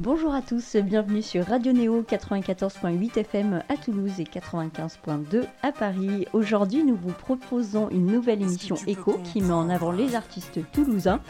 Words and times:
Bonjour 0.00 0.34
à 0.34 0.42
tous, 0.42 0.74
bienvenue 0.74 1.22
sur 1.22 1.46
Radio 1.46 1.72
Néo 1.72 2.02
94.8 2.02 3.16
FM 3.16 3.62
à 3.68 3.76
Toulouse 3.76 4.18
et 4.18 4.24
95.2 4.24 5.44
à 5.62 5.70
Paris. 5.70 6.26
Aujourd'hui, 6.32 6.82
nous 6.82 6.96
vous 6.96 7.12
proposons 7.12 7.88
une 7.90 8.06
nouvelle 8.06 8.42
émission 8.42 8.74
Echo 8.88 9.20
qui 9.22 9.40
met 9.40 9.52
en 9.52 9.70
avant 9.70 9.92
les 9.92 10.16
artistes 10.16 10.58
toulousains. 10.72 11.20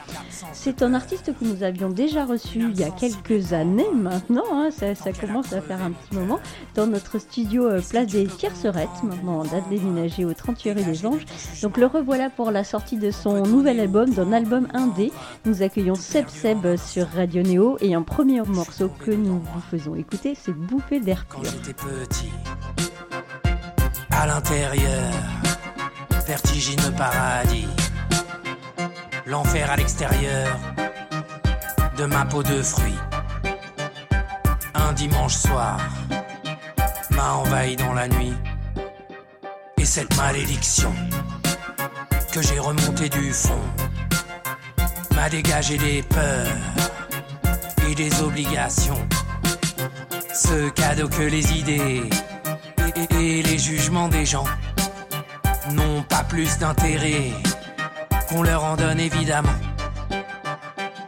C'est 0.54 0.80
un 0.80 0.94
artiste 0.94 1.34
que 1.38 1.44
nous 1.44 1.62
avions 1.62 1.90
déjà 1.90 2.24
reçu 2.24 2.61
il 2.61 2.80
y 2.80 2.84
a 2.84 2.90
quelques 2.90 3.53
années 3.53 3.84
maintenant, 3.94 4.44
hein, 4.50 4.70
ça, 4.70 4.94
ça, 4.94 5.12
commence 5.12 5.53
à 5.53 5.61
faire 5.61 5.82
un 5.82 5.90
petit 5.90 6.14
moment, 6.14 6.40
dans 6.75 6.86
notre 6.86 7.18
studio 7.18 7.67
euh, 7.67 7.82
Place 7.86 8.06
des 8.06 8.26
Tiercerettes, 8.26 9.03
maintenant 9.03 9.40
en 9.40 9.44
date 9.44 9.68
déménagée 9.68 10.25
au 10.25 10.32
38 10.32 10.72
rue 10.72 10.84
des 10.84 11.04
Anges. 11.04 11.26
Donc 11.61 11.76
le 11.76 11.84
revoilà 11.84 12.31
pour 12.31 12.50
la 12.50 12.64
sortie 12.64 12.96
de 12.96 13.11
son 13.11 13.42
nouvel 13.42 13.78
album, 13.78 14.08
d'un 14.08 14.32
album 14.32 14.68
indé. 14.72 15.12
Nous 15.44 15.61
accueillons 15.61 15.96
Seb 15.96 16.31
Seb 16.31 16.76
sur 16.76 17.06
Radio 17.08 17.42
Néo 17.42 17.76
et 17.82 17.94
un 17.94 18.03
premier 18.03 18.40
que 18.99 19.11
nous 19.11 19.41
vous 19.41 19.61
faisons 19.71 19.95
écouter, 19.95 20.36
c'est 20.41 20.53
Bouffée 20.53 21.00
d'air. 21.00 21.27
Quand 21.29 21.43
j'étais 21.45 21.75
petit, 21.75 22.32
à 24.11 24.27
l'intérieur, 24.27 25.13
vertigineux 26.27 26.93
paradis, 26.96 27.68
l'enfer 29.27 29.71
à 29.71 29.77
l'extérieur 29.77 30.59
de 31.96 32.05
ma 32.06 32.25
peau 32.25 32.42
de 32.42 32.62
fruits. 32.62 32.98
Un 34.75 34.92
dimanche 34.92 35.37
soir 35.37 35.78
m'a 37.11 37.34
envahi 37.34 37.77
dans 37.77 37.93
la 37.93 38.09
nuit, 38.09 38.34
et 39.78 39.84
cette 39.84 40.17
malédiction 40.17 40.93
que 42.33 42.43
j'ai 42.43 42.59
remontée 42.59 43.09
du 43.09 43.33
fond 43.33 43.61
m'a 45.15 45.28
dégagé 45.28 45.78
des 45.78 46.03
peurs 46.03 46.49
des 47.95 48.23
obligations. 48.23 49.06
Ce 50.34 50.69
cadeau 50.70 51.09
que 51.09 51.23
les 51.23 51.53
idées 51.53 52.03
et, 53.11 53.42
les 53.42 53.59
jugements 53.59 54.09
des 54.09 54.25
gens 54.27 54.45
n'ont 55.73 56.03
pas 56.03 56.25
plus 56.25 56.59
d'intérêt 56.59 57.31
qu'on 58.28 58.42
leur 58.42 58.65
en 58.65 58.77
donne 58.77 59.00
évidemment. 59.00 59.55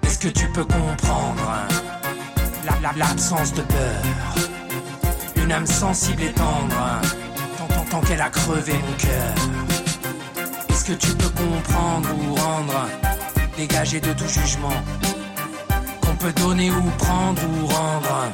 Est-ce 0.05 0.19
que 0.19 0.29
tu 0.29 0.47
peux 0.53 0.65
comprendre 0.65 1.43
la- 2.65 2.93
l'absence 2.97 3.53
de 3.53 3.63
peur? 3.63 4.03
Une 5.37 5.53
âme 5.53 5.67
sensible 5.67 6.23
et 6.23 6.33
tendre, 6.33 7.01
tant, 7.59 7.67
tant- 7.69 7.85
tant 7.91 8.01
qu'elle 8.01 8.21
a 8.21 8.31
crevé 8.31 8.73
mon 8.75 8.93
cœur. 8.97 9.35
Est-ce 10.69 10.85
que 10.85 10.93
tu 10.93 11.13
peux 11.15 11.31
comprendre 11.31 12.09
ou 12.19 12.35
rendre, 12.35 12.87
dégager 13.57 14.01
de 14.01 14.13
tout 14.13 14.29
jugement 14.29 14.73
donner 16.33 16.71
ou 16.71 16.83
prendre 16.99 17.43
ou 17.45 17.67
rendre, 17.67 18.33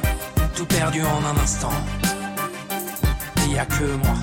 tout 0.55 0.65
perdu 0.65 1.01
en 1.03 1.25
un 1.25 1.41
instant. 1.41 1.73
Il 3.45 3.53
y 3.53 3.59
a 3.59 3.65
que 3.65 3.83
moi 3.83 4.15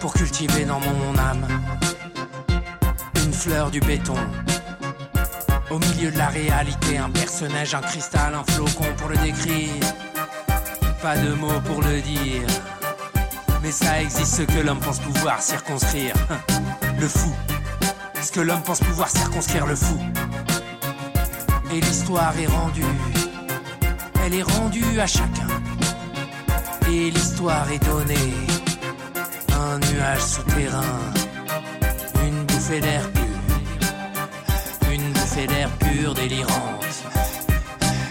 pour 0.00 0.14
cultiver 0.14 0.64
dans 0.64 0.80
mon 0.80 1.18
âme 1.18 1.46
une 3.24 3.32
fleur 3.32 3.70
du 3.70 3.80
béton. 3.80 4.16
Au 5.70 5.78
milieu 5.78 6.10
de 6.10 6.18
la 6.18 6.28
réalité, 6.28 6.98
un 6.98 7.10
personnage, 7.10 7.74
un 7.74 7.80
cristal, 7.80 8.34
un 8.34 8.44
flocon 8.52 8.86
pour 8.96 9.08
le 9.08 9.16
décrire. 9.18 9.72
Pas 11.02 11.16
de 11.16 11.34
mots 11.34 11.60
pour 11.64 11.82
le 11.82 12.00
dire. 12.00 12.46
Mais 13.62 13.72
ça 13.72 14.00
existe 14.00 14.36
ce 14.36 14.42
que 14.42 14.60
l'homme 14.60 14.80
pense 14.80 15.00
pouvoir 15.00 15.42
circonscrire. 15.42 16.14
Le 17.00 17.06
fou. 17.06 17.32
Ce 18.20 18.32
que 18.32 18.40
l'homme 18.40 18.62
pense 18.62 18.80
pouvoir 18.80 19.08
circonscrire 19.08 19.66
le 19.66 19.76
fou. 19.76 19.98
Et 21.72 21.80
l'histoire 21.80 22.32
est 22.38 22.46
rendue. 22.46 22.84
Elle 24.24 24.34
est 24.34 24.42
rendue 24.42 25.00
à 25.00 25.06
chacun. 25.06 25.48
Et 26.90 27.10
l'histoire 27.10 27.70
est 27.70 27.84
donnée. 27.84 28.32
Un 29.52 29.78
nuage 29.78 30.20
souterrain. 30.20 30.98
Une 32.26 32.44
bouffée 32.44 32.80
d'air 32.80 33.02
pur. 33.10 34.90
Une 34.92 35.12
bouffée 35.12 35.46
d'air 35.46 35.68
pur 35.78 36.14
délirante. 36.14 36.84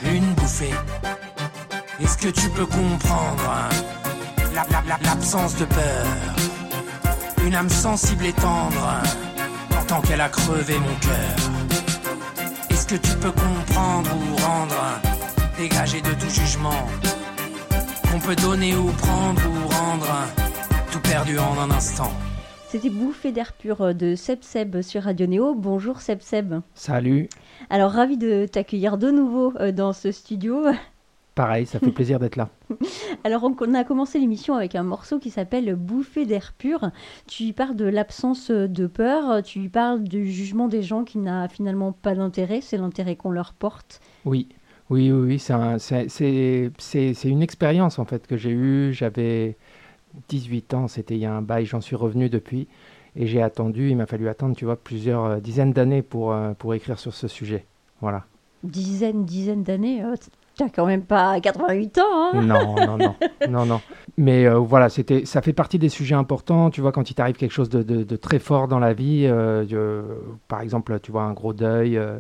Une 0.05 0.33
bouffée. 0.35 0.73
Est-ce 2.01 2.17
que 2.17 2.29
tu 2.29 2.49
peux 2.49 2.65
comprendre 2.65 3.43
hein, 3.49 3.69
la- 4.53 4.65
la- 4.71 4.83
la- 4.87 4.99
l'absence 5.09 5.55
de 5.55 5.65
peur? 5.65 6.05
Une 7.43 7.55
âme 7.55 7.69
sensible 7.69 8.25
et 8.27 8.33
tendre. 8.33 8.87
hein, 8.87 9.03
Tant 9.87 10.01
qu'elle 10.01 10.19
a 10.19 10.27
crevé 10.27 10.77
mon 10.79 10.95
cœur. 10.95 11.56
Que 12.87 12.95
tu 12.95 13.17
peux 13.17 13.31
comprendre 13.31 14.09
ou 14.15 14.35
rendre, 14.41 15.01
dégager 15.57 15.99
de 15.99 16.11
tout 16.11 16.29
jugement, 16.29 16.87
qu'on 18.09 18.19
peut 18.19 18.35
donner 18.37 18.73
ou 18.77 18.85
prendre 18.91 19.41
ou 19.45 19.67
rendre, 19.67 20.07
tout 20.89 21.01
perdu 21.01 21.37
en 21.37 21.59
un 21.59 21.69
instant 21.71 22.09
C'était 22.69 22.89
Bouffée 22.89 23.33
d'air 23.33 23.51
pur 23.51 23.93
de 23.93 24.15
Seb 24.15 24.41
Seb 24.41 24.81
sur 24.81 25.03
Radio 25.03 25.27
Néo. 25.27 25.53
Bonjour 25.53 25.99
Seb 25.99 26.21
Seb. 26.21 26.61
Salut. 26.75 27.27
Alors 27.69 27.91
ravi 27.91 28.15
de 28.15 28.45
t'accueillir 28.45 28.97
de 28.97 29.11
nouveau 29.11 29.53
euh, 29.59 29.73
dans 29.73 29.91
ce 29.91 30.13
studio. 30.13 30.67
Pareil, 31.37 31.67
ça 31.67 31.77
fait 31.79 31.91
plaisir 31.91 32.17
d'être 32.17 32.35
là. 32.35 32.49
Alors 33.23 33.43
on 33.43 33.73
a 33.75 33.83
commencé 33.83 34.17
l'émission 34.17 34.55
avec 34.55 34.73
un 34.73 34.81
morceau 34.81 35.19
qui 35.19 35.29
s'appelle 35.29 35.75
Bouffée 35.75 36.25
d'air 36.25 36.51
pur. 36.57 36.89
Tu 37.27 37.43
y 37.43 37.53
parles 37.53 37.75
de 37.75 37.85
l'absence 37.85 38.49
de 38.49 38.87
peur, 38.87 39.43
tu 39.43 39.59
y 39.59 39.69
parles 39.69 40.03
du 40.03 40.31
jugement 40.31 40.67
des 40.67 40.81
gens 40.81 41.03
qui 41.03 41.19
n'a 41.19 41.47
finalement 41.47 41.91
pas 41.91 42.15
d'intérêt, 42.15 42.61
c'est 42.61 42.77
l'intérêt 42.77 43.15
qu'on 43.15 43.29
leur 43.29 43.53
porte. 43.53 44.01
Oui, 44.25 44.49
oui, 44.89 45.11
oui, 45.11 45.37
oui, 45.37 46.73
c'est 46.79 47.29
une 47.29 47.41
expérience 47.43 47.99
en 47.99 48.05
fait 48.05 48.25
que 48.25 48.35
j'ai 48.35 48.49
eue. 48.49 48.91
J'avais 48.91 49.57
18 50.29 50.73
ans, 50.73 50.87
c'était 50.87 51.13
il 51.13 51.19
y 51.21 51.27
a 51.27 51.33
un 51.33 51.43
bail, 51.43 51.65
j'en 51.65 51.81
suis 51.81 51.95
revenu 51.95 52.29
depuis. 52.29 52.67
Et 53.15 53.27
j'ai 53.27 53.43
attendu, 53.43 53.91
il 53.91 53.95
m'a 53.95 54.07
fallu 54.07 54.27
attendre, 54.27 54.55
tu 54.55 54.65
vois, 54.65 54.75
plusieurs 54.75 55.25
euh, 55.25 55.39
dizaines 55.39 55.73
d'années 55.73 56.01
pour, 56.01 56.33
euh, 56.33 56.53
pour 56.53 56.73
écrire 56.73 56.97
sur 56.97 57.13
ce 57.13 57.27
sujet. 57.27 57.65
Voilà. 58.01 58.25
Dizaines, 58.63 59.23
dizaines 59.25 59.63
d'années, 59.63 60.03
euh, 60.03 60.15
t'as 60.57 60.69
quand 60.69 60.85
même 60.85 61.03
pas 61.03 61.39
88 61.39 61.97
ans, 61.99 62.01
hein 62.33 62.41
Non, 62.41 62.75
non, 62.75 62.97
non, 62.97 63.15
non, 63.49 63.65
non. 63.65 63.81
Mais 64.17 64.47
euh, 64.47 64.57
voilà, 64.57 64.89
c'était, 64.89 65.25
ça 65.25 65.41
fait 65.41 65.53
partie 65.53 65.77
des 65.79 65.89
sujets 65.89 66.15
importants. 66.15 66.69
Tu 66.71 66.81
vois, 66.81 66.91
quand 66.91 67.09
il 67.09 67.13
t'arrive 67.13 67.35
quelque 67.35 67.51
chose 67.51 67.69
de, 67.69 67.83
de- 67.83 68.03
de 68.03 68.15
très 68.15 68.39
fort 68.39 68.67
dans 68.67 68.79
la 68.79 68.93
vie, 68.93 69.25
euh, 69.27 70.01
par 70.47 70.61
exemple, 70.61 70.99
tu 70.99 71.11
vois 71.11 71.23
un 71.23 71.33
gros 71.33 71.53
deuil, 71.53 71.97
euh, 71.97 72.17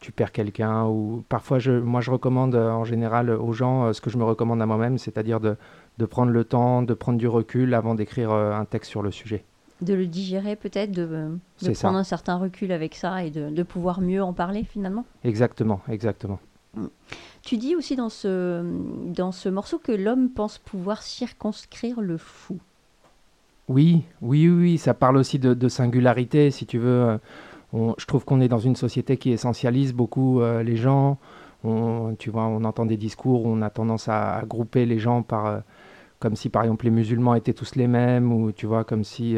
tu 0.00 0.12
perds 0.12 0.32
quelqu'un, 0.32 0.84
ou 0.84 1.24
parfois, 1.28 1.58
je, 1.58 1.72
moi, 1.72 2.00
je 2.02 2.10
recommande 2.10 2.54
en 2.54 2.84
général 2.84 3.30
aux 3.30 3.52
gens 3.52 3.92
ce 3.94 4.00
que 4.02 4.10
je 4.10 4.18
me 4.18 4.24
recommande 4.24 4.60
à 4.60 4.66
moi-même, 4.66 4.98
c'est-à-dire 4.98 5.40
de, 5.40 5.56
de 5.98 6.04
prendre 6.06 6.30
le 6.30 6.44
temps, 6.44 6.82
de 6.82 6.92
prendre 6.92 7.16
du 7.18 7.26
recul 7.26 7.72
avant 7.72 7.94
d'écrire 7.94 8.30
un 8.30 8.64
texte 8.66 8.90
sur 8.90 9.00
le 9.02 9.10
sujet. 9.10 9.44
De 9.80 9.94
le 9.94 10.06
digérer 10.06 10.56
peut-être, 10.56 10.92
de, 10.92 11.30
ça. 11.56 11.72
prendre 11.72 11.96
un 11.98 12.04
certain 12.04 12.36
recul 12.36 12.70
avec 12.70 12.94
ça 12.94 13.24
et 13.24 13.30
de, 13.30 13.48
de 13.50 13.62
pouvoir 13.62 14.00
mieux 14.02 14.22
en 14.22 14.32
parler 14.34 14.62
finalement. 14.64 15.04
Exactement, 15.24 15.80
exactement. 15.88 16.38
Tu 17.54 17.58
dis 17.58 17.76
aussi 17.76 17.94
dans 17.94 18.08
ce, 18.08 18.64
dans 19.14 19.30
ce 19.30 19.48
morceau 19.48 19.78
que 19.78 19.92
l'homme 19.92 20.28
pense 20.28 20.58
pouvoir 20.58 21.02
circonscrire 21.02 22.00
le 22.00 22.16
fou. 22.16 22.58
Oui, 23.68 24.02
oui, 24.22 24.48
oui, 24.48 24.76
ça 24.76 24.92
parle 24.92 25.16
aussi 25.16 25.38
de, 25.38 25.68
singularité, 25.68 26.50
si 26.50 26.66
tu 26.66 26.78
veux. 26.78 27.16
euh, 27.72 27.92
je 27.96 28.06
trouve 28.06 28.24
qu'on 28.24 28.40
est 28.40 28.48
dans 28.48 28.58
une 28.58 28.74
société 28.74 29.18
qui 29.18 29.30
essentialise 29.30 29.92
beaucoup 29.92 30.40
euh, 30.40 30.64
les 30.64 30.74
gens. 30.74 31.16
On, 31.62 32.16
tu 32.18 32.28
vois, 32.28 32.46
on 32.46 32.64
entend 32.64 32.86
des 32.86 32.96
discours 32.96 33.46
on 33.46 33.62
a 33.62 33.70
tendance 33.70 34.08
à, 34.08 34.42
grouper 34.48 34.84
les 34.84 34.98
gens 34.98 35.22
par, 35.22 35.46
euh, 35.46 35.60
comme 36.18 36.34
si 36.34 36.48
par 36.48 36.64
exemple 36.64 36.86
les 36.86 36.90
musulmans 36.90 37.36
étaient 37.36 37.54
tous 37.54 37.76
les 37.76 37.86
mêmes, 37.86 38.32
ou 38.32 38.50
tu 38.50 38.66
vois, 38.66 38.82
comme 38.82 39.04
si 39.04 39.36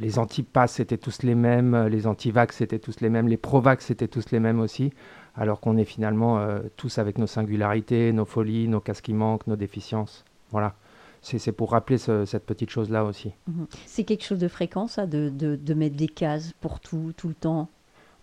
les 0.00 0.18
anti-pass 0.20 0.78
étaient 0.78 0.96
tous 0.96 1.24
les 1.24 1.34
mêmes, 1.34 1.88
les 1.88 2.06
anti-vax 2.06 2.60
étaient 2.60 2.78
tous 2.78 3.00
les 3.00 3.10
mêmes, 3.10 3.26
les 3.26 3.36
pro-vax 3.36 3.90
étaient 3.90 4.06
tous 4.06 4.30
les 4.30 4.38
mêmes 4.38 4.60
aussi, 4.60 4.92
alors 5.36 5.60
qu'on 5.60 5.76
est 5.76 5.84
finalement 5.84 6.38
euh, 6.38 6.60
tous 6.76 6.98
avec 6.98 7.18
nos 7.18 7.26
singularités, 7.26 8.12
nos 8.12 8.24
folies, 8.24 8.68
nos 8.68 8.80
casques 8.80 9.04
qui 9.06 9.14
manquent, 9.14 9.46
nos 9.46 9.56
déficiences. 9.56 10.24
Voilà. 10.50 10.74
C'est 11.22 11.52
pour 11.52 11.72
rappeler 11.72 11.98
ce- 11.98 12.24
cette 12.24 12.46
petite 12.46 12.70
chose-là 12.70 13.04
aussi. 13.04 13.32
Mhm. 13.46 13.66
C'est 13.86 14.04
quelque 14.04 14.24
chose 14.24 14.38
de 14.38 14.48
fréquent 14.48 14.86
ça, 14.86 15.06
de, 15.06 15.28
de, 15.28 15.54
de 15.56 15.74
mettre 15.74 15.96
des 15.96 16.08
cases 16.08 16.52
pour 16.60 16.80
tout, 16.80 17.12
tout 17.16 17.28
le 17.28 17.34
temps? 17.34 17.68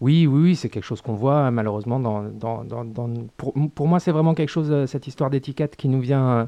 Oui, 0.01 0.25
oui, 0.27 0.41
oui, 0.43 0.55
c'est 0.55 0.69
quelque 0.69 0.83
chose 0.83 1.01
qu'on 1.01 1.13
voit 1.15 1.49
malheureusement 1.51 1.99
dans, 1.99 2.23
dans, 2.23 2.63
dans, 2.63 2.83
dans- 2.85 3.09
pour, 3.37 3.53
pour 3.73 3.87
moi 3.87 3.99
c'est 3.99 4.11
vraiment 4.11 4.33
quelque 4.35 4.49
chose 4.49 4.71
euh, 4.71 4.85
cette 4.87 5.07
histoire 5.07 5.29
d'étiquette 5.29 5.75
qui 5.75 5.87
nous 5.89 5.99
vient 6.01 6.27
euh, 6.29 6.45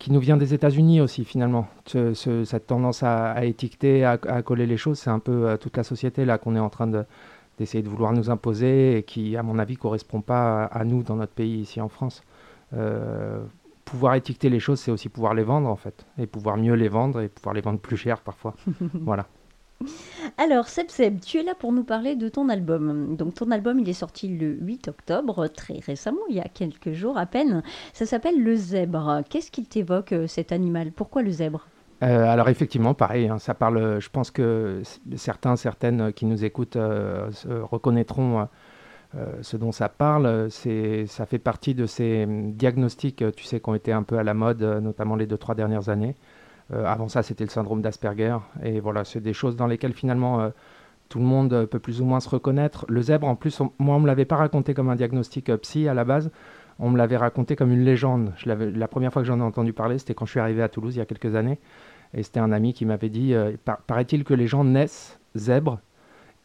qui 0.00 0.10
nous 0.10 0.18
vient 0.18 0.36
des 0.36 0.54
États-Unis 0.54 1.00
aussi 1.00 1.24
finalement. 1.24 1.66
Ce- 1.86 2.14
ce- 2.14 2.44
cette 2.44 2.66
tendance 2.66 3.02
à, 3.04 3.30
à 3.32 3.44
étiqueter, 3.44 4.04
à, 4.04 4.18
à 4.28 4.42
coller 4.42 4.66
les 4.66 4.76
choses, 4.76 4.98
c'est 4.98 5.10
un 5.10 5.20
peu 5.20 5.48
euh, 5.48 5.56
toute 5.56 5.76
la 5.76 5.84
société 5.84 6.24
là 6.24 6.36
qu'on 6.38 6.56
est 6.56 6.60
en 6.60 6.68
train 6.70 6.86
de, 6.88 7.04
d'essayer 7.58 7.82
de 7.82 7.88
vouloir 7.88 8.12
nous 8.12 8.30
imposer 8.30 8.98
et 8.98 9.02
qui, 9.02 9.36
à 9.36 9.42
mon 9.42 9.58
avis, 9.58 9.76
correspond 9.76 10.20
pas 10.20 10.64
à, 10.64 10.84
nous 10.84 11.02
dans 11.02 11.16
notre 11.16 11.32
pays 11.32 11.60
ici 11.60 11.80
en 11.80 11.88
France. 11.88 12.22
Euh, 12.72 13.44
pouvoir 13.84 14.14
étiqueter 14.14 14.48
les 14.48 14.60
choses, 14.60 14.80
c'est 14.80 14.90
aussi 14.90 15.08
pouvoir 15.08 15.34
les 15.34 15.42
vendre 15.42 15.68
en 15.68 15.76
fait, 15.76 16.06
et 16.18 16.26
pouvoir 16.26 16.56
mieux 16.56 16.74
les 16.74 16.88
vendre 16.88 17.20
et 17.20 17.28
pouvoir 17.28 17.54
les 17.54 17.60
vendre 17.60 17.78
plus 17.78 17.96
cher 17.96 18.20
parfois. 18.20 18.54
voilà. 18.94 19.26
Alors, 20.38 20.68
Seb 20.68 20.88
Seb, 20.88 21.20
tu 21.20 21.38
es 21.38 21.42
là 21.42 21.54
pour 21.54 21.72
nous 21.72 21.84
parler 21.84 22.16
de 22.16 22.28
ton 22.28 22.48
album. 22.48 23.16
Donc, 23.16 23.34
ton 23.34 23.50
album, 23.50 23.78
il 23.78 23.88
est 23.88 23.92
sorti 23.92 24.28
le 24.28 24.54
8 24.54 24.88
octobre, 24.88 25.48
très 25.48 25.78
récemment, 25.80 26.20
il 26.30 26.36
y 26.36 26.40
a 26.40 26.48
quelques 26.48 26.92
jours 26.92 27.18
à 27.18 27.26
peine. 27.26 27.62
Ça 27.92 28.06
s'appelle 28.06 28.42
Le 28.42 28.54
Zèbre. 28.54 29.22
Qu'est-ce 29.28 29.50
qu'il 29.50 29.66
t'évoque, 29.66 30.12
euh, 30.12 30.26
cet 30.26 30.52
animal? 30.52 30.92
Pourquoi 30.92 31.22
le 31.22 31.30
zèbre? 31.30 31.66
Euh, 32.04 32.24
alors 32.26 32.48
effectivement, 32.48 32.94
pareil, 32.94 33.28
hein, 33.28 33.38
ça 33.38 33.54
parle. 33.54 34.00
Je 34.00 34.08
pense 34.10 34.30
que 34.30 34.82
certains, 35.16 35.56
certaines 35.56 36.12
qui 36.12 36.26
nous 36.26 36.44
écoutent 36.44 36.76
euh, 36.76 37.30
reconnaîtront 37.70 38.48
ce 39.42 39.56
dont 39.56 39.72
ça 39.72 39.88
parle. 39.88 40.50
Ça 40.50 41.26
fait 41.26 41.38
partie 41.38 41.74
de 41.74 41.86
ces 41.86 42.26
diagnostics, 42.28 43.24
tu 43.36 43.44
sais, 43.44 43.60
qui 43.60 43.68
ont 43.68 43.74
été 43.74 43.92
un 43.92 44.02
peu 44.02 44.18
à 44.18 44.24
la 44.24 44.34
mode, 44.34 44.62
notamment 44.62 45.16
les 45.16 45.26
deux 45.26 45.38
trois 45.38 45.54
dernières 45.54 45.88
années. 45.88 46.16
Euh, 46.72 46.84
avant 46.86 47.08
ça, 47.08 47.22
c'était 47.22 47.44
le 47.44 47.50
syndrome 47.50 47.82
d'Asperger. 47.82 48.38
Et 48.62 48.80
voilà, 48.80 49.04
c'est 49.04 49.20
des 49.20 49.32
choses 49.32 49.56
dans 49.56 49.66
lesquelles 49.66 49.92
finalement 49.92 50.40
euh, 50.40 50.50
tout 51.08 51.18
le 51.18 51.24
monde 51.24 51.66
peut 51.66 51.78
plus 51.78 52.00
ou 52.00 52.04
moins 52.04 52.20
se 52.20 52.28
reconnaître. 52.28 52.86
Le 52.88 53.02
zèbre, 53.02 53.26
en 53.26 53.36
plus, 53.36 53.60
moi, 53.78 53.96
on 53.96 54.00
me 54.00 54.06
l'avait 54.06 54.24
pas 54.24 54.36
raconté 54.36 54.74
comme 54.74 54.88
un 54.88 54.96
diagnostic 54.96 55.50
euh, 55.50 55.56
psy 55.58 55.88
à 55.88 55.94
la 55.94 56.04
base. 56.04 56.30
On 56.78 56.90
me 56.90 56.98
l'avait 56.98 57.16
raconté 57.16 57.54
comme 57.54 57.70
une 57.70 57.84
légende. 57.84 58.32
Je 58.36 58.50
la 58.50 58.88
première 58.88 59.12
fois 59.12 59.22
que 59.22 59.28
j'en 59.28 59.38
ai 59.38 59.42
entendu 59.42 59.72
parler, 59.72 59.98
c'était 59.98 60.14
quand 60.14 60.26
je 60.26 60.32
suis 60.32 60.40
arrivé 60.40 60.60
à 60.60 60.68
Toulouse 60.68 60.96
il 60.96 60.98
y 60.98 61.02
a 61.02 61.06
quelques 61.06 61.36
années. 61.36 61.60
Et 62.14 62.22
c'était 62.22 62.40
un 62.40 62.52
ami 62.52 62.72
qui 62.72 62.84
m'avait 62.84 63.08
dit 63.08 63.34
Paraît-il 63.86 64.24
que 64.24 64.34
les 64.34 64.46
gens 64.46 64.64
naissent 64.64 65.18
zèbres 65.36 65.80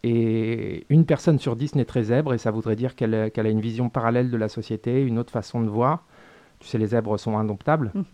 et 0.04 0.86
une 0.90 1.06
personne 1.06 1.40
sur 1.40 1.56
dix 1.56 1.76
naîtrait 1.76 2.04
zèbre, 2.04 2.34
et 2.34 2.38
ça 2.38 2.52
voudrait 2.52 2.76
dire 2.76 2.96
qu'elle 2.96 3.14
a 3.14 3.50
une 3.50 3.60
vision 3.60 3.90
parallèle 3.90 4.32
de 4.32 4.38
la 4.38 4.48
société, 4.48 5.02
une 5.02 5.20
autre 5.20 5.32
façon 5.32 5.62
de 5.62 5.70
voir. 5.70 6.06
Tu 6.60 6.68
sais, 6.68 6.78
les 6.78 6.88
zèbres 6.88 7.18
sont 7.18 7.38
indomptables. 7.38 7.92
Mhm. 7.94 8.06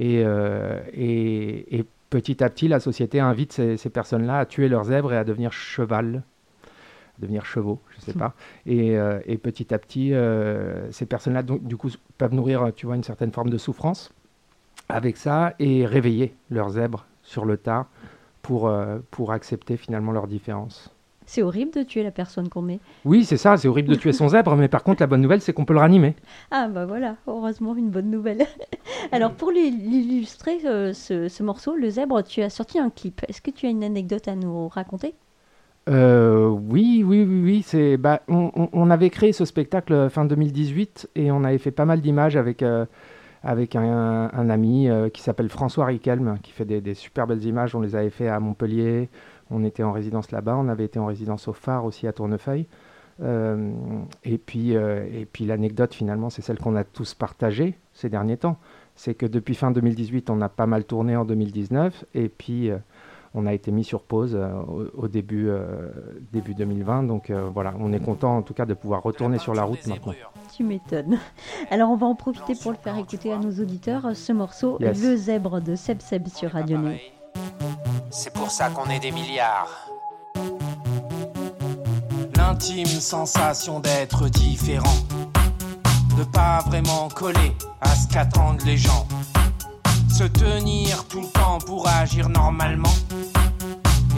Euh, 0.00 0.82
et, 0.92 1.78
et, 1.78 1.84
petit 2.10 2.44
à 2.44 2.50
petit, 2.50 2.68
la 2.68 2.80
société 2.80 3.18
invite 3.18 3.52
ces, 3.52 3.90
personnes-là 3.90 4.38
à 4.38 4.46
tuer 4.46 4.68
leurs 4.68 4.84
zèbres 4.84 5.12
et 5.12 5.16
à 5.16 5.24
devenir 5.24 5.52
cheval, 5.52 6.22
devenir 7.18 7.44
chevaux, 7.44 7.80
je 7.90 7.96
ne 7.96 8.02
sais 8.02 8.12
pas. 8.12 8.34
Et, 8.66 8.96
euh, 8.96 9.18
et, 9.26 9.38
petit 9.38 9.74
à 9.74 9.78
petit, 9.78 10.14
euh, 10.14 10.90
ces 10.92 11.06
personnes-là, 11.06 11.42
du 11.42 11.76
coup, 11.76 11.90
peuvent 12.18 12.34
nourrir, 12.34 12.70
tu 12.76 12.86
vois, 12.86 12.94
une 12.94 13.02
certaine 13.02 13.32
forme 13.32 13.50
de 13.50 13.58
souffrance 13.58 14.12
avec 14.88 15.16
ça 15.16 15.54
et 15.58 15.86
réveiller 15.86 16.34
leurs 16.50 16.70
zèbres 16.70 17.06
sur 17.22 17.44
le 17.44 17.56
tas 17.56 17.86
pour, 18.42 18.72
pour 19.10 19.32
accepter 19.32 19.76
finalement 19.76 20.12
leurs 20.12 20.28
différences. 20.28 20.96
C'est 21.26 21.42
horrible 21.42 21.72
de 21.72 21.82
tuer 21.82 22.04
la 22.04 22.12
personne 22.12 22.48
qu'on 22.48 22.62
met. 22.62 22.78
Oui, 23.04 23.24
c'est 23.24 23.36
ça, 23.36 23.56
c'est 23.56 23.66
horrible 23.66 23.88
de 23.88 23.96
tuer 23.96 24.12
son 24.12 24.28
zèbre, 24.28 24.54
mais 24.54 24.68
par 24.68 24.84
contre, 24.84 25.02
la 25.02 25.08
bonne 25.08 25.20
nouvelle, 25.20 25.40
c'est 25.40 25.52
qu'on 25.52 25.64
peut 25.64 25.74
le 25.74 25.80
ranimer. 25.80 26.14
Ah, 26.52 26.68
bah 26.68 26.86
voilà, 26.86 27.16
heureusement, 27.26 27.74
une 27.74 27.90
bonne 27.90 28.10
nouvelle. 28.10 28.46
Alors, 29.12 29.32
pour 29.32 29.50
l'illustrer, 29.50 30.58
euh, 30.64 30.92
ce, 30.92 31.42
morceau, 31.42 31.74
le 31.74 31.90
zèbre, 31.90 32.22
tu 32.22 32.42
as 32.42 32.50
sorti 32.50 32.78
un 32.78 32.90
clip. 32.90 33.22
Est-ce 33.28 33.42
que 33.42 33.50
tu 33.50 33.66
as 33.66 33.70
une 33.70 33.82
anecdote 33.82 34.28
à 34.28 34.36
nous 34.36 34.68
raconter? 34.68 35.14
Euh, 35.88 36.46
oui, 36.46 37.02
oui, 37.04 37.24
oui, 37.24 37.42
oui. 37.42 37.62
C'est, 37.66 37.96
bah, 37.96 38.22
on, 38.28 38.90
avait 38.90 39.10
créé 39.10 39.32
ce 39.32 39.44
spectacle 39.44 40.08
fin 40.10 40.24
2018 40.24 41.10
et 41.16 41.32
on 41.32 41.42
avait 41.42 41.58
fait 41.58 41.72
pas 41.72 41.84
mal 41.84 42.00
d'images 42.00 42.36
avec, 42.36 42.62
euh, 42.62 42.86
avec 43.46 43.76
un, 43.76 44.50
ami 44.50 44.88
qui 45.12 45.22
s'appelle 45.22 45.48
François 45.48 45.86
Riquelme, 45.86 46.38
qui 46.42 46.50
fait 46.50 46.64
des, 46.64 46.80
des, 46.80 46.94
super 46.94 47.26
belles 47.26 47.44
images. 47.44 47.74
On 47.74 47.80
les 47.80 47.94
avait 47.94 48.10
fait 48.10 48.28
à 48.28 48.40
Montpellier, 48.40 49.08
on 49.50 49.64
était 49.64 49.82
en 49.82 49.92
résidence 49.92 50.32
là-bas, 50.32 50.56
on 50.56 50.68
avait 50.68 50.84
été 50.84 50.98
en 50.98 51.06
résidence 51.06 51.48
au 51.48 51.52
phare 51.52 51.84
aussi 51.84 52.06
à 52.06 52.12
Tournefeuille. 52.12 52.66
Euh, 53.22 53.72
et 54.24 54.38
puis, 54.38 54.76
euh, 54.76 55.06
et 55.12 55.24
puis 55.24 55.46
l'anecdote 55.46 55.94
finalement, 55.94 56.30
c'est 56.30 56.42
celle 56.42 56.58
qu'on 56.58 56.76
a 56.76 56.84
tous 56.84 57.14
partagée 57.14 57.78
ces 57.92 58.08
derniers 58.08 58.36
temps. 58.36 58.58
C'est 58.94 59.14
que 59.14 59.26
depuis 59.26 59.54
fin 59.54 59.70
2018, 59.70 60.30
on 60.30 60.40
a 60.40 60.48
pas 60.48 60.66
mal 60.66 60.84
tourné 60.84 61.16
en 61.16 61.24
2019, 61.24 62.04
et 62.14 62.28
puis 62.28 62.70
euh, 62.70 62.78
on 63.36 63.46
a 63.46 63.52
été 63.52 63.70
mis 63.70 63.84
sur 63.84 64.02
pause 64.02 64.36
au, 64.96 65.08
début, 65.08 65.50
début 66.32 66.54
2020. 66.54 67.04
Donc 67.04 67.30
voilà, 67.52 67.74
on 67.78 67.92
est 67.92 68.00
content 68.00 68.38
en 68.38 68.42
tout 68.42 68.54
cas 68.54 68.66
de 68.66 68.74
pouvoir 68.74 69.02
retourner 69.02 69.38
sur 69.38 69.54
la 69.54 69.64
route 69.64 69.86
maintenant. 69.86 70.14
Tu 70.56 70.64
m'étonnes. 70.64 71.18
Alors 71.70 71.90
on 71.90 71.96
va 71.96 72.06
en 72.06 72.14
profiter 72.14 72.54
pour 72.54 72.72
le 72.72 72.78
faire 72.78 72.96
écouter 72.98 73.32
à 73.32 73.38
nos 73.38 73.52
auditeurs 73.62 74.16
ce 74.16 74.32
morceau, 74.32 74.78
Le 74.80 75.16
zèbre 75.16 75.60
de 75.60 75.76
Seb 75.76 76.00
Seb 76.00 76.28
sur 76.28 76.52
Radio. 76.52 76.78
C'est 78.10 78.32
pour 78.32 78.50
ça 78.50 78.70
qu'on 78.70 78.88
est 78.90 79.00
des 79.00 79.12
milliards. 79.12 79.90
L'intime 82.36 82.86
sensation 82.86 83.80
d'être 83.80 84.28
différent. 84.28 84.96
De 86.18 86.24
pas 86.24 86.60
vraiment 86.66 87.08
coller 87.08 87.52
à 87.80 87.94
ce 87.94 88.08
qu'attendent 88.08 88.62
les 88.64 88.76
gens. 88.76 89.06
Se 90.08 90.24
tenir 90.24 91.04
tout 91.08 91.20
le 91.20 91.26
temps 91.26 91.58
pour 91.66 91.86
agir 91.88 92.28
normalement. 92.28 92.94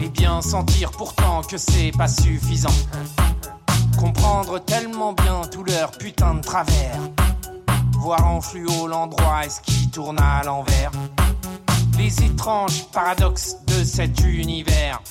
Et 0.01 0.09
bien 0.09 0.41
sentir 0.41 0.91
pourtant 0.91 1.41
que 1.41 1.57
c'est 1.57 1.91
pas 1.97 2.07
suffisant. 2.07 2.69
Comprendre 3.97 4.59
tellement 4.59 5.13
bien 5.13 5.41
tout 5.51 5.63
leur 5.63 5.91
putain 5.91 6.35
de 6.35 6.41
travers. 6.41 6.99
Voir 7.99 8.25
en 8.25 8.41
fluo 8.41 8.87
l'endroit 8.87 9.45
est 9.45 9.49
ce 9.49 9.61
qui 9.61 9.89
tourne 9.89 10.19
à 10.19 10.43
l'envers 10.43 10.91
les 11.99 12.23
étranges 12.23 12.85
paradoxes 12.93 13.57
de 13.67 13.83
cet 13.83 14.21
univers. 14.21 15.01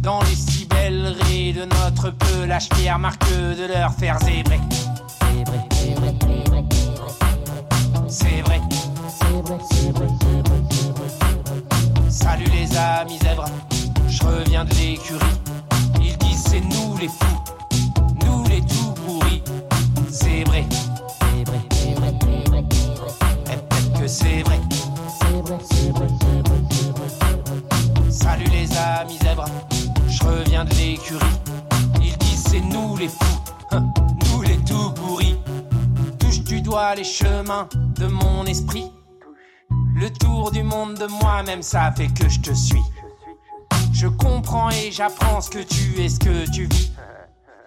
Dans 0.00 0.20
les 0.22 0.34
si 0.34 0.66
belles 0.66 1.14
raies 1.20 1.52
de 1.52 1.64
notre 1.64 2.10
pelage 2.10 2.68
fier, 2.74 2.98
marque 2.98 3.24
de 3.30 3.72
leur 3.72 3.92
faire 3.94 4.18
zébrer. 4.18 4.60
C'est 8.08 8.40
vrai. 8.42 8.60
Salut 12.08 12.50
les 12.52 12.76
amis 12.76 13.18
zèbres, 13.22 13.48
de 14.64 14.74
l'écurie. 14.74 15.20
Ils 16.00 16.16
disent 16.18 16.44
c'est 16.48 16.60
nous 16.60 16.96
les 16.98 17.08
fous, 17.08 17.44
nous 18.24 18.44
les 18.44 18.60
tout 18.60 18.92
pourris. 19.04 19.42
C'est 20.10 20.44
vrai. 20.44 20.64
Peut-être 23.44 24.00
que 24.00 24.06
c'est 24.06 24.42
vrai. 24.42 24.60
Salut 28.10 28.50
les 28.52 28.76
amis 28.76 29.18
zèbres, 29.22 29.46
je 30.08 30.22
reviens 30.24 30.64
de 30.64 30.74
l'écurie. 30.74 31.24
Ils 32.02 32.16
disent 32.18 32.44
c'est 32.50 32.60
nous 32.60 32.96
les 32.96 33.08
fous, 33.08 33.40
hein, 33.72 33.84
nous 34.30 34.42
les 34.42 34.58
tout 34.58 34.90
pourris. 34.94 35.36
Touche 36.18 36.40
du 36.40 36.60
doigt 36.60 36.94
les 36.94 37.04
chemins 37.04 37.68
de 37.96 38.06
mon 38.06 38.44
esprit. 38.46 38.90
Le 39.94 40.10
tour 40.10 40.50
du 40.50 40.62
monde 40.62 40.94
de 40.94 41.06
moi-même, 41.06 41.62
ça 41.62 41.92
fait 41.92 42.08
que 42.08 42.28
je 42.28 42.40
te 42.40 42.54
suis. 42.54 42.82
Je 44.02 44.08
comprends 44.08 44.68
et 44.70 44.90
j'apprends 44.90 45.40
ce 45.40 45.48
que 45.48 45.60
tu 45.60 46.00
es, 46.00 46.08
ce 46.08 46.18
que 46.18 46.50
tu 46.50 46.66
vis. 46.66 46.90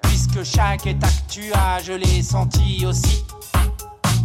Puisque 0.01 0.43
chaque 0.43 0.85
état 0.85 1.07
que 1.07 1.33
tu 1.33 1.53
as, 1.53 1.81
je 1.81 1.93
l'ai 1.93 2.21
senti 2.21 2.85
aussi. 2.85 3.23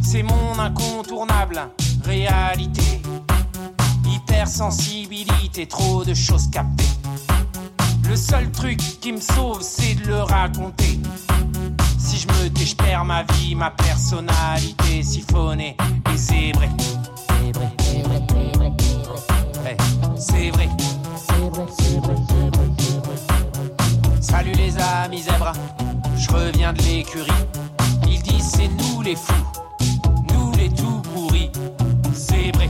C'est 0.02 0.24
mon 0.24 0.58
incontournable 0.58 1.70
réalité 2.04 3.00
sensibilité, 4.44 5.66
trop 5.66 6.04
de 6.04 6.12
choses 6.12 6.50
captées. 6.50 6.84
Le 8.08 8.16
seul 8.16 8.50
truc 8.50 8.78
qui 9.00 9.12
me 9.12 9.20
sauve, 9.20 9.62
c'est 9.62 9.94
de 9.94 10.08
le 10.08 10.22
raconter. 10.22 10.98
Si 11.96 12.16
je 12.18 12.26
me 12.26 12.48
tais, 12.48 12.74
perds 12.74 13.04
ma 13.04 13.22
vie, 13.22 13.54
ma 13.54 13.70
personnalité 13.70 15.04
siphonnée 15.04 15.76
et. 16.12 16.69
Je 25.02 26.30
reviens 26.30 26.74
de 26.74 26.82
l'écurie. 26.82 27.30
Ils 28.06 28.20
disent 28.22 28.50
c'est 28.50 28.68
nous 28.68 29.00
les 29.00 29.16
fous, 29.16 29.32
nous 30.34 30.52
les 30.52 30.68
tout 30.68 31.00
pourris. 31.14 31.50
C'est 32.12 32.52
vrai. 32.54 32.68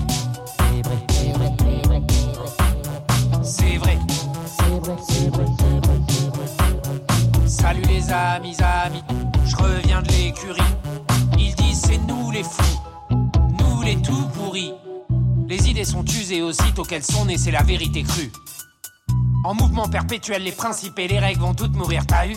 Salut 7.49 7.83
les 7.89 8.13
amis, 8.13 8.57
amis, 8.61 9.03
je 9.45 9.57
reviens 9.57 10.01
de 10.03 10.13
l'écurie. 10.13 10.61
Ils 11.37 11.55
disent 11.57 11.81
c'est 11.81 11.99
nous 12.07 12.31
les 12.31 12.45
fous, 12.45 12.81
nous 13.11 13.83
les 13.83 13.97
tout 13.97 14.29
pourris. 14.35 14.73
Les 15.49 15.69
idées 15.69 15.85
sont 15.85 16.05
usées 16.05 16.43
aussitôt 16.43 16.85
qu'elles 16.85 17.03
sont 17.03 17.25
nées, 17.25 17.39
c'est 17.39 17.51
la 17.51 17.65
vérité 17.65 18.05
crue. 18.05 18.31
En 19.43 19.55
mouvement 19.55 19.89
perpétuel, 19.89 20.43
les 20.43 20.53
principes 20.53 20.99
et 20.99 21.09
les 21.09 21.19
règles 21.19 21.41
vont 21.41 21.55
toutes 21.55 21.75
mourir, 21.75 22.07
t'as 22.07 22.27
eu 22.27 22.37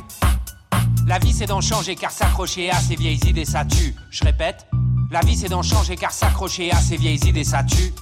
La 1.05 1.19
vie 1.19 1.33
c'est 1.33 1.47
d'en 1.47 1.59
changer 1.59 1.95
car 1.95 2.11
s'accrocher 2.11 2.71
à 2.71 2.79
ces 2.79 2.95
vieilles 2.95 3.19
idées 3.27 3.43
ça 3.43 3.65
tue. 3.65 3.93
Je 4.09 4.23
répète, 4.23 4.65
la 5.11 5.19
vie 5.19 5.35
c'est 5.35 5.49
d'en 5.49 5.63
changer 5.63 5.97
car 5.97 6.11
s'accrocher 6.11 6.71
à 6.71 6.77
ces 6.77 6.95
vieilles 6.95 7.27
idées 7.27 7.43
ça 7.43 7.61
tue. 7.63 7.93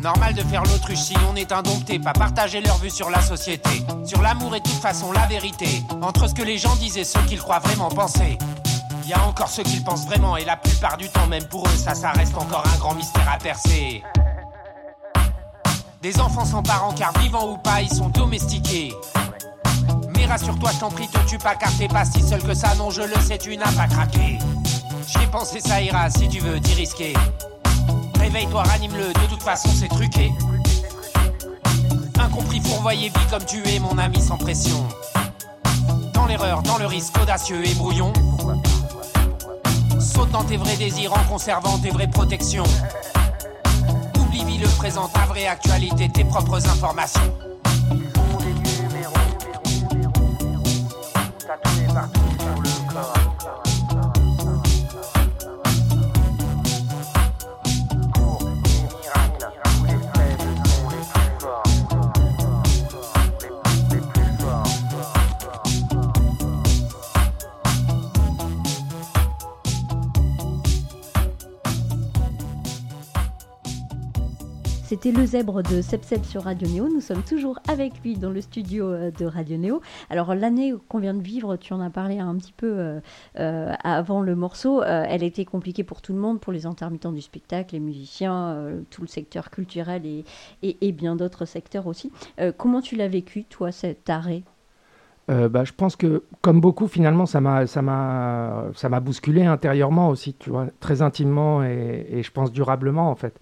Normal 0.00 0.34
de 0.34 0.42
faire 0.42 0.62
l'autruche 0.64 0.98
si 0.98 1.14
on 1.32 1.36
est 1.36 1.50
indompté, 1.52 1.98
pas 1.98 2.12
partager 2.12 2.60
leur 2.60 2.76
vue 2.78 2.90
sur 2.90 3.08
la 3.08 3.22
société, 3.22 3.82
sur 4.04 4.20
l'amour 4.20 4.54
et 4.54 4.60
de 4.60 4.64
toute 4.64 4.74
façon 4.74 5.10
la 5.12 5.26
vérité, 5.26 5.82
entre 6.02 6.28
ce 6.28 6.34
que 6.34 6.42
les 6.42 6.58
gens 6.58 6.76
disent 6.76 6.98
et 6.98 7.04
ce 7.04 7.18
qu'ils 7.20 7.40
croient 7.40 7.60
vraiment 7.60 7.88
penser. 7.88 8.36
Y 9.06 9.14
a 9.14 9.26
encore 9.26 9.48
ceux 9.48 9.62
qui 9.62 9.78
le 9.78 9.84
pensent 9.84 10.06
vraiment 10.06 10.36
et 10.36 10.44
la 10.44 10.56
plupart 10.56 10.98
du 10.98 11.08
temps 11.08 11.26
même 11.28 11.44
pour 11.44 11.66
eux 11.66 11.76
ça 11.76 11.94
ça 11.94 12.10
reste 12.10 12.36
encore 12.36 12.64
un 12.66 12.78
grand 12.78 12.94
mystère 12.94 13.28
à 13.32 13.38
percer. 13.38 14.02
Des 16.02 16.20
enfants 16.20 16.44
sans 16.44 16.62
parents 16.62 16.92
car 16.92 17.12
vivants 17.18 17.52
ou 17.52 17.56
pas 17.56 17.80
ils 17.80 17.92
sont 17.92 18.08
domestiqués. 18.10 18.94
Mais 20.14 20.26
rassure-toi 20.26 20.70
je 20.74 20.80
t'en 20.80 20.90
prie 20.90 21.08
te 21.08 21.18
tue 21.28 21.38
pas 21.38 21.54
car 21.54 21.70
t'es 21.78 21.88
pas 21.88 22.04
si 22.04 22.22
seul 22.22 22.42
que 22.42 22.54
ça 22.54 22.74
non 22.76 22.90
je 22.90 23.02
le 23.02 23.20
sais 23.20 23.38
tu 23.38 23.56
n'as 23.56 23.72
pas 23.72 23.86
craqué. 23.86 24.38
J'y 25.08 25.24
ai 25.24 25.26
pensé 25.26 25.60
ça 25.60 25.80
ira 25.80 26.10
si 26.10 26.28
tu 26.28 26.40
veux 26.40 26.60
t'y 26.60 26.74
risquer. 26.74 27.14
Réveille-toi, 28.18 28.62
ranime-le, 28.62 29.08
de 29.08 29.26
toute 29.28 29.42
façon 29.42 29.68
c'est 29.74 29.88
truqué. 29.88 30.32
Incompris, 32.18 32.60
fourvoyé, 32.60 33.08
vis 33.08 33.26
comme 33.30 33.44
tu 33.44 33.66
es, 33.68 33.78
mon 33.78 33.96
ami 33.98 34.20
sans 34.20 34.36
pression. 34.36 34.86
Dans 36.12 36.26
l'erreur, 36.26 36.62
dans 36.62 36.78
le 36.78 36.86
risque 36.86 37.16
audacieux 37.22 37.64
et 37.64 37.74
brouillon. 37.74 38.12
Saute 40.00 40.30
dans 40.30 40.44
tes 40.44 40.56
vrais 40.56 40.76
désirs 40.76 41.12
en 41.12 41.24
conservant 41.24 41.78
tes 41.78 41.90
vraies 41.90 42.08
protections. 42.08 42.64
Oublie, 44.76 44.92
vis 44.92 44.92
le 44.92 44.92
présent, 44.92 45.08
ta 45.08 45.26
vraie 45.26 45.46
actualité, 45.46 46.08
tes 46.08 46.24
propres 46.24 46.66
informations. 46.68 47.20
C'était 74.88 75.10
le 75.10 75.26
zèbre 75.26 75.64
de 75.64 75.82
Sepsep 75.82 76.24
sur 76.24 76.44
Radio 76.44 76.68
Néo. 76.68 76.88
Nous 76.88 77.00
sommes 77.00 77.24
toujours 77.24 77.58
avec 77.66 77.92
lui 78.04 78.16
dans 78.16 78.30
le 78.30 78.40
studio 78.40 78.86
euh, 78.86 79.10
de 79.10 79.26
Radio 79.26 79.56
Néo. 79.56 79.80
Alors 80.10 80.32
l'année 80.32 80.74
qu'on 80.88 81.00
vient 81.00 81.12
de 81.12 81.22
vivre, 81.22 81.56
tu 81.56 81.72
en 81.72 81.80
as 81.80 81.90
parlé 81.90 82.20
un 82.20 82.36
petit 82.36 82.52
peu 82.52 82.70
euh, 82.70 83.00
euh, 83.40 83.72
avant 83.82 84.22
le 84.22 84.36
morceau, 84.36 84.84
elle 84.84 85.24
a 85.24 85.26
été 85.26 85.44
compliquée 85.44 85.82
pour 85.82 86.02
tout 86.02 86.12
le 86.12 86.20
monde, 86.20 86.38
pour 86.38 86.52
les 86.52 86.66
intermittents 86.66 87.10
du 87.10 87.20
spectacle, 87.20 87.74
les 87.74 87.80
musiciens, 87.80 88.64
tout 88.90 89.02
le 89.02 89.08
secteur 89.08 89.50
culturel 89.50 90.06
et, 90.06 90.24
et, 90.62 90.92
bien 90.92 91.16
d'autres 91.16 91.46
secteurs 91.46 91.88
aussi. 91.88 92.12
comment 92.56 92.80
tu 92.80 92.94
l'as 92.94 93.08
vécu, 93.08 93.42
toi, 93.42 93.72
cet 93.72 94.08
arrêt? 94.08 94.44
Bah, 95.26 95.64
je 95.64 95.72
pense 95.72 95.96
que, 95.96 96.22
comme 96.42 96.60
beaucoup, 96.60 96.86
finalement, 96.86 97.26
ça 97.26 97.40
m'a, 97.40 97.66
ça 97.66 97.82
m'a, 97.82 98.66
ça 98.76 98.88
m'a 98.88 99.00
bousculé 99.00 99.44
intérieurement 99.44 100.10
aussi, 100.10 100.34
tu 100.34 100.50
vois, 100.50 100.68
très 100.78 101.02
intimement 101.02 101.64
et, 101.64 102.06
et 102.08 102.22
je 102.22 102.30
pense 102.30 102.52
durablement, 102.52 103.10
en 103.10 103.16
fait. 103.16 103.40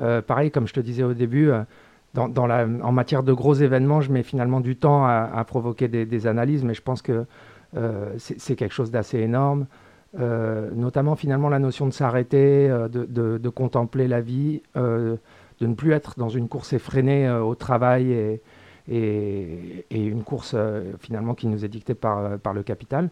Euh, 0.00 0.22
pareil, 0.22 0.50
comme 0.50 0.66
je 0.66 0.74
te 0.74 0.80
disais 0.80 1.02
au 1.02 1.14
début, 1.14 1.50
euh, 1.50 1.62
en 2.16 2.92
matière 2.92 3.22
de 3.22 3.32
gros 3.32 3.54
événements, 3.54 4.00
je 4.00 4.10
mets 4.10 4.22
finalement 4.22 4.60
du 4.60 4.76
temps 4.76 5.04
à, 5.04 5.44
provoquer 5.46 5.88
des, 5.88 6.26
analyses, 6.26 6.64
mais 6.64 6.74
je 6.74 6.82
pense 6.82 7.02
que 7.02 7.26
euh, 7.76 8.14
c'est 8.16 8.56
quelque 8.56 8.72
chose 8.72 8.90
d'assez 8.90 9.18
énorme. 9.18 9.66
notamment 10.14 11.14
finalement 11.14 11.50
la 11.50 11.58
notion 11.58 11.86
de 11.86 11.92
s'arrêter, 11.92 12.68
de, 12.90 13.48
contempler 13.50 14.08
la 14.08 14.22
vie, 14.22 14.62
de 14.74 15.18
ne 15.60 15.74
plus 15.74 15.92
être 15.92 16.14
dans 16.18 16.30
une 16.30 16.48
course 16.48 16.72
effrénée 16.72 17.30
au 17.30 17.54
travail 17.54 18.12
et, 18.12 18.40
et, 18.88 20.04
une 20.04 20.22
course 20.22 20.56
finalement 21.00 21.34
qui 21.34 21.48
nous 21.48 21.66
est 21.66 21.68
dictée 21.68 21.94
par, 21.94 22.38
par 22.38 22.54
le 22.54 22.62
capital. 22.62 23.10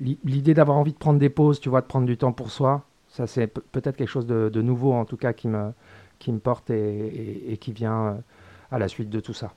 L'idée 0.00 0.54
d'avoir 0.54 0.76
envie 0.76 0.92
de 0.92 0.98
prendre 0.98 1.20
des 1.20 1.30
pauses, 1.30 1.60
tu 1.60 1.68
vois, 1.68 1.82
de 1.82 1.86
prendre 1.86 2.06
du 2.06 2.16
temps 2.16 2.32
pour 2.32 2.50
soi, 2.50 2.82
ça, 3.16 3.26
c'est 3.26 3.46
peut-être 3.46 3.96
quelque 3.96 4.08
chose 4.08 4.26
de, 4.26 4.62
nouveau, 4.62 4.92
en 4.92 5.06
tout 5.06 5.16
cas, 5.16 5.32
qui 5.32 5.48
me, 5.48 5.72
qui 6.18 6.32
me 6.32 6.38
porte 6.38 6.68
et, 6.70 7.56
qui 7.60 7.72
vient 7.72 8.06
euh, 8.06 8.14
à 8.70 8.78
la 8.78 8.88
suite 8.88 9.08
de 9.08 9.20
tout 9.20 9.32
ça. 9.32 9.54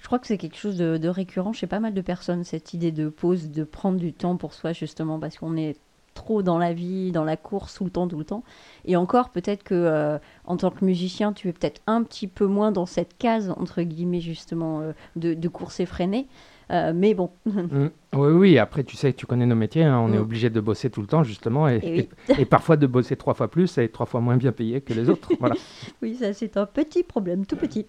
Je 0.00 0.06
crois 0.06 0.18
que 0.18 0.26
c'est 0.26 0.38
quelque 0.38 0.56
chose 0.56 0.76
de, 0.76 1.08
récurrent 1.08 1.52
chez 1.52 1.68
pas 1.68 1.78
mal 1.78 1.94
de 1.94 2.00
personnes, 2.00 2.42
cette 2.42 2.74
idée 2.74 2.90
de 2.90 3.08
pause, 3.08 3.50
de 3.50 3.62
prendre 3.62 3.98
du 3.98 4.12
temps 4.12 4.36
pour 4.36 4.52
soi, 4.52 4.72
justement, 4.72 5.20
parce 5.20 5.38
qu'on 5.38 5.56
est 5.56 5.76
trop 6.14 6.42
dans 6.42 6.58
la 6.58 6.72
vie, 6.72 7.12
dans 7.12 7.22
la 7.22 7.36
course, 7.36 7.74
tout 7.74 7.84
le 7.84 7.90
temps, 7.90 8.08
tout 8.08 8.18
le 8.18 8.24
temps. 8.24 8.42
Et 8.84 8.96
encore, 8.96 9.30
peut-être 9.30 9.62
que 9.62 9.74
euh, 9.74 10.18
en 10.44 10.56
tant 10.56 10.72
que 10.72 10.84
musicien, 10.84 11.32
tu 11.32 11.48
es 11.48 11.52
peut-être 11.52 11.80
un 11.86 12.02
petit 12.02 12.26
peu 12.26 12.46
moins 12.46 12.72
dans 12.72 12.86
cette 12.86 13.16
case, 13.16 13.54
entre 13.56 13.82
guillemets, 13.82 14.20
justement, 14.20 14.80
euh, 14.80 14.92
de, 15.14 15.34
de 15.34 15.48
course 15.48 15.78
effrénée. 15.78 16.26
Euh, 16.70 16.92
mais 16.94 17.14
bon. 17.14 17.30
Mm. 17.68 17.90
Oui, 18.14 18.32
oui, 18.32 18.58
après, 18.58 18.84
tu 18.84 18.96
sais, 18.96 19.12
tu 19.12 19.26
connais 19.26 19.44
nos 19.44 19.54
métiers, 19.54 19.84
hein, 19.84 19.98
on 19.98 20.12
est 20.12 20.18
mm. 20.18 20.22
obligé 20.22 20.48
de 20.50 20.60
bosser 20.60 20.88
tout 20.88 21.02
le 21.02 21.06
temps, 21.06 21.22
justement, 21.24 21.68
et, 21.68 22.08
et, 22.38 22.44
parfois 22.46 22.76
de 22.76 22.86
bosser 22.86 23.16
trois 23.16 23.34
fois 23.34 23.50
plus 23.50 23.76
et 23.78 23.88
trois 23.90 24.06
fois 24.06 24.20
moins 24.20 24.36
bien 24.36 24.52
payé 24.52 24.80
que 24.80 24.94
les 24.94 25.10
autres. 25.10 25.30
voilà. 25.38 25.54
Oui, 26.02 26.14
ça, 26.14 26.32
c'est 26.32 26.56
un 26.56 26.64
petit 26.64 27.02
problème, 27.02 27.44
tout 27.44 27.56
petit. 27.56 27.86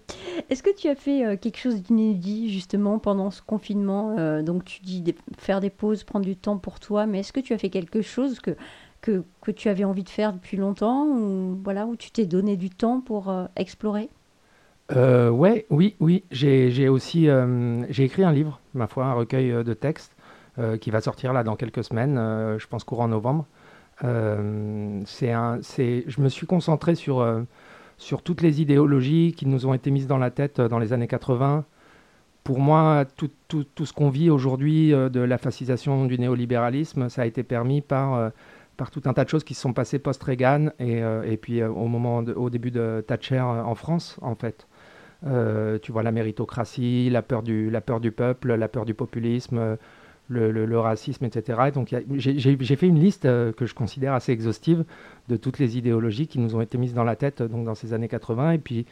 Est-ce 0.50 0.62
que 0.62 0.74
tu 0.74 0.88
as 0.88 0.94
fait 0.94 1.24
euh, 1.24 1.36
quelque 1.36 1.58
chose 1.58 1.82
d'inédit, 1.82 2.52
justement, 2.52 2.98
pendant 2.98 3.30
ce 3.30 3.40
confinement? 3.40 4.16
Euh, 4.18 4.42
Donc, 4.42 4.64
tu 4.64 4.82
dis 4.82 5.02
faire 5.38 5.60
des 5.60 5.70
pauses, 5.70 6.04
prendre 6.04 6.26
du 6.26 6.36
temps 6.36 6.58
pour 6.58 6.80
toi, 6.80 7.06
mais 7.06 7.20
est-ce 7.20 7.32
que 7.32 7.40
tu 7.40 7.54
as 7.54 7.58
fait 7.58 7.70
quelque 7.70 8.02
chose 8.02 8.40
que, 8.40 8.50
que, 9.00 9.24
que 9.40 9.50
tu 9.50 9.68
avais 9.68 9.84
envie 9.84 10.04
de 10.04 10.10
faire 10.10 10.34
depuis 10.34 10.58
longtemps, 10.58 11.06
ou 11.06 11.58
voilà, 11.64 11.86
où 11.86 11.96
tu 11.96 12.10
t'es 12.10 12.26
donné 12.26 12.56
du 12.56 12.68
temps 12.68 13.00
pour 13.00 13.32
explorer? 13.56 14.10
Euh, 14.96 15.30
ouais, 15.30 15.66
oui, 15.70 15.96
oui. 16.00 16.24
J'ai 16.30 16.88
aussi 16.88 17.28
euh, 17.28 17.84
j'ai 17.90 18.04
écrit 18.04 18.24
un 18.24 18.32
livre, 18.32 18.60
ma 18.74 18.86
foi, 18.86 19.04
un 19.06 19.12
recueil 19.12 19.50
euh, 19.52 19.62
de 19.62 19.74
textes 19.74 20.16
euh, 20.58 20.76
qui 20.76 20.90
va 20.90 21.00
sortir 21.00 21.32
là 21.32 21.44
dans 21.44 21.56
quelques 21.56 21.84
semaines, 21.84 22.16
je 22.58 22.66
pense 22.66 22.84
courant 22.84 23.08
novembre. 23.08 23.46
c'est 24.00 25.32
un, 25.32 25.58
c'est, 25.62 26.04
je 26.06 26.20
me 26.20 26.28
suis 26.28 26.46
concentré 26.46 26.94
sur 26.94 27.26
sur 27.98 28.22
toutes 28.22 28.40
les 28.42 28.62
idéologies 28.62 29.34
qui 29.36 29.46
nous 29.46 29.66
ont 29.66 29.74
été 29.74 29.90
mises 29.90 30.06
dans 30.06 30.18
la 30.18 30.30
tête 30.30 30.60
dans 30.60 30.78
les 30.78 30.92
années 30.92 31.06
80. 31.08 31.64
Pour 32.42 32.58
moi, 32.58 33.04
tout, 33.16 33.30
tout, 33.48 33.64
tout 33.64 33.84
ce 33.84 33.92
qu'on 33.92 34.08
vit 34.08 34.30
aujourd'hui 34.30 34.90
de 34.90 35.20
la 35.20 35.36
fascisation 35.38 36.06
du 36.06 36.18
néolibéralisme, 36.18 37.10
ça 37.10 37.22
a 37.22 37.26
été 37.26 37.42
permis 37.42 37.80
par 37.82 38.32
par 38.76 38.90
tout 38.90 39.02
un 39.04 39.12
tas 39.12 39.24
de 39.24 39.28
choses 39.28 39.44
qui 39.44 39.54
se 39.54 39.60
sont 39.60 39.74
passées 39.74 39.98
post-Reagan 39.98 40.70
et, 40.78 41.02
et, 41.24 41.36
puis 41.36 41.62
au, 41.62 41.86
moment 41.86 42.18
au 42.18 42.50
début 42.50 42.70
de 42.70 43.04
Thatcher 43.06 43.40
en 43.40 43.74
France, 43.74 44.18
en 44.22 44.34
fait. 44.34 44.66
Euh, 45.26 45.78
tu 45.78 45.92
vois 45.92 46.02
la 46.02 46.12
méritocratie, 46.12 47.10
la 47.10 47.22
peur 47.22 47.42
du, 47.42 47.68
la 47.70 47.80
peur 47.80 48.00
du 48.00 48.10
peuple, 48.10 48.54
la 48.54 48.68
peur 48.68 48.86
du 48.86 48.94
populisme, 48.94 49.76
le, 50.28 50.50
le, 50.50 50.78
racisme, 50.78 51.24
etc. 51.24 51.58
j'ai 52.16 52.76
fait 52.76 52.86
une 52.86 53.00
liste 53.00 53.24
euh, 53.26 53.52
que 53.52 53.66
je 53.66 53.74
considère 53.74 54.14
assez 54.14 54.32
exhaustive 54.32 54.84
de 55.28 55.36
toutes 55.36 55.58
les 55.58 55.76
idéologies 55.76 56.28
qui 56.28 56.38
nous 56.38 56.54
ont 56.54 56.60
été 56.60 56.78
mises 56.78 56.94
dans 56.94 57.04
la 57.04 57.16
tête 57.16 57.42
donc 57.42 57.64
dans 57.66 57.74
ces 57.74 57.92
années 57.92 58.08
80. 58.08 58.52
Et 58.52 58.58
puis 58.58 58.86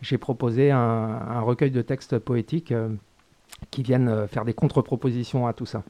j'ai 0.00 0.16
proposé 0.16 0.70
un, 0.70 0.78
un, 0.78 1.40
recueil 1.40 1.70
de 1.70 1.82
textes 1.82 2.18
poétiques 2.18 2.72
euh, 2.72 2.88
qui 3.70 3.82
viennent 3.82 4.26
faire 4.28 4.44
des 4.44 4.54
contre-propositions 4.54 5.46
à 5.46 5.52
tout 5.52 5.66
ça. 5.66 5.82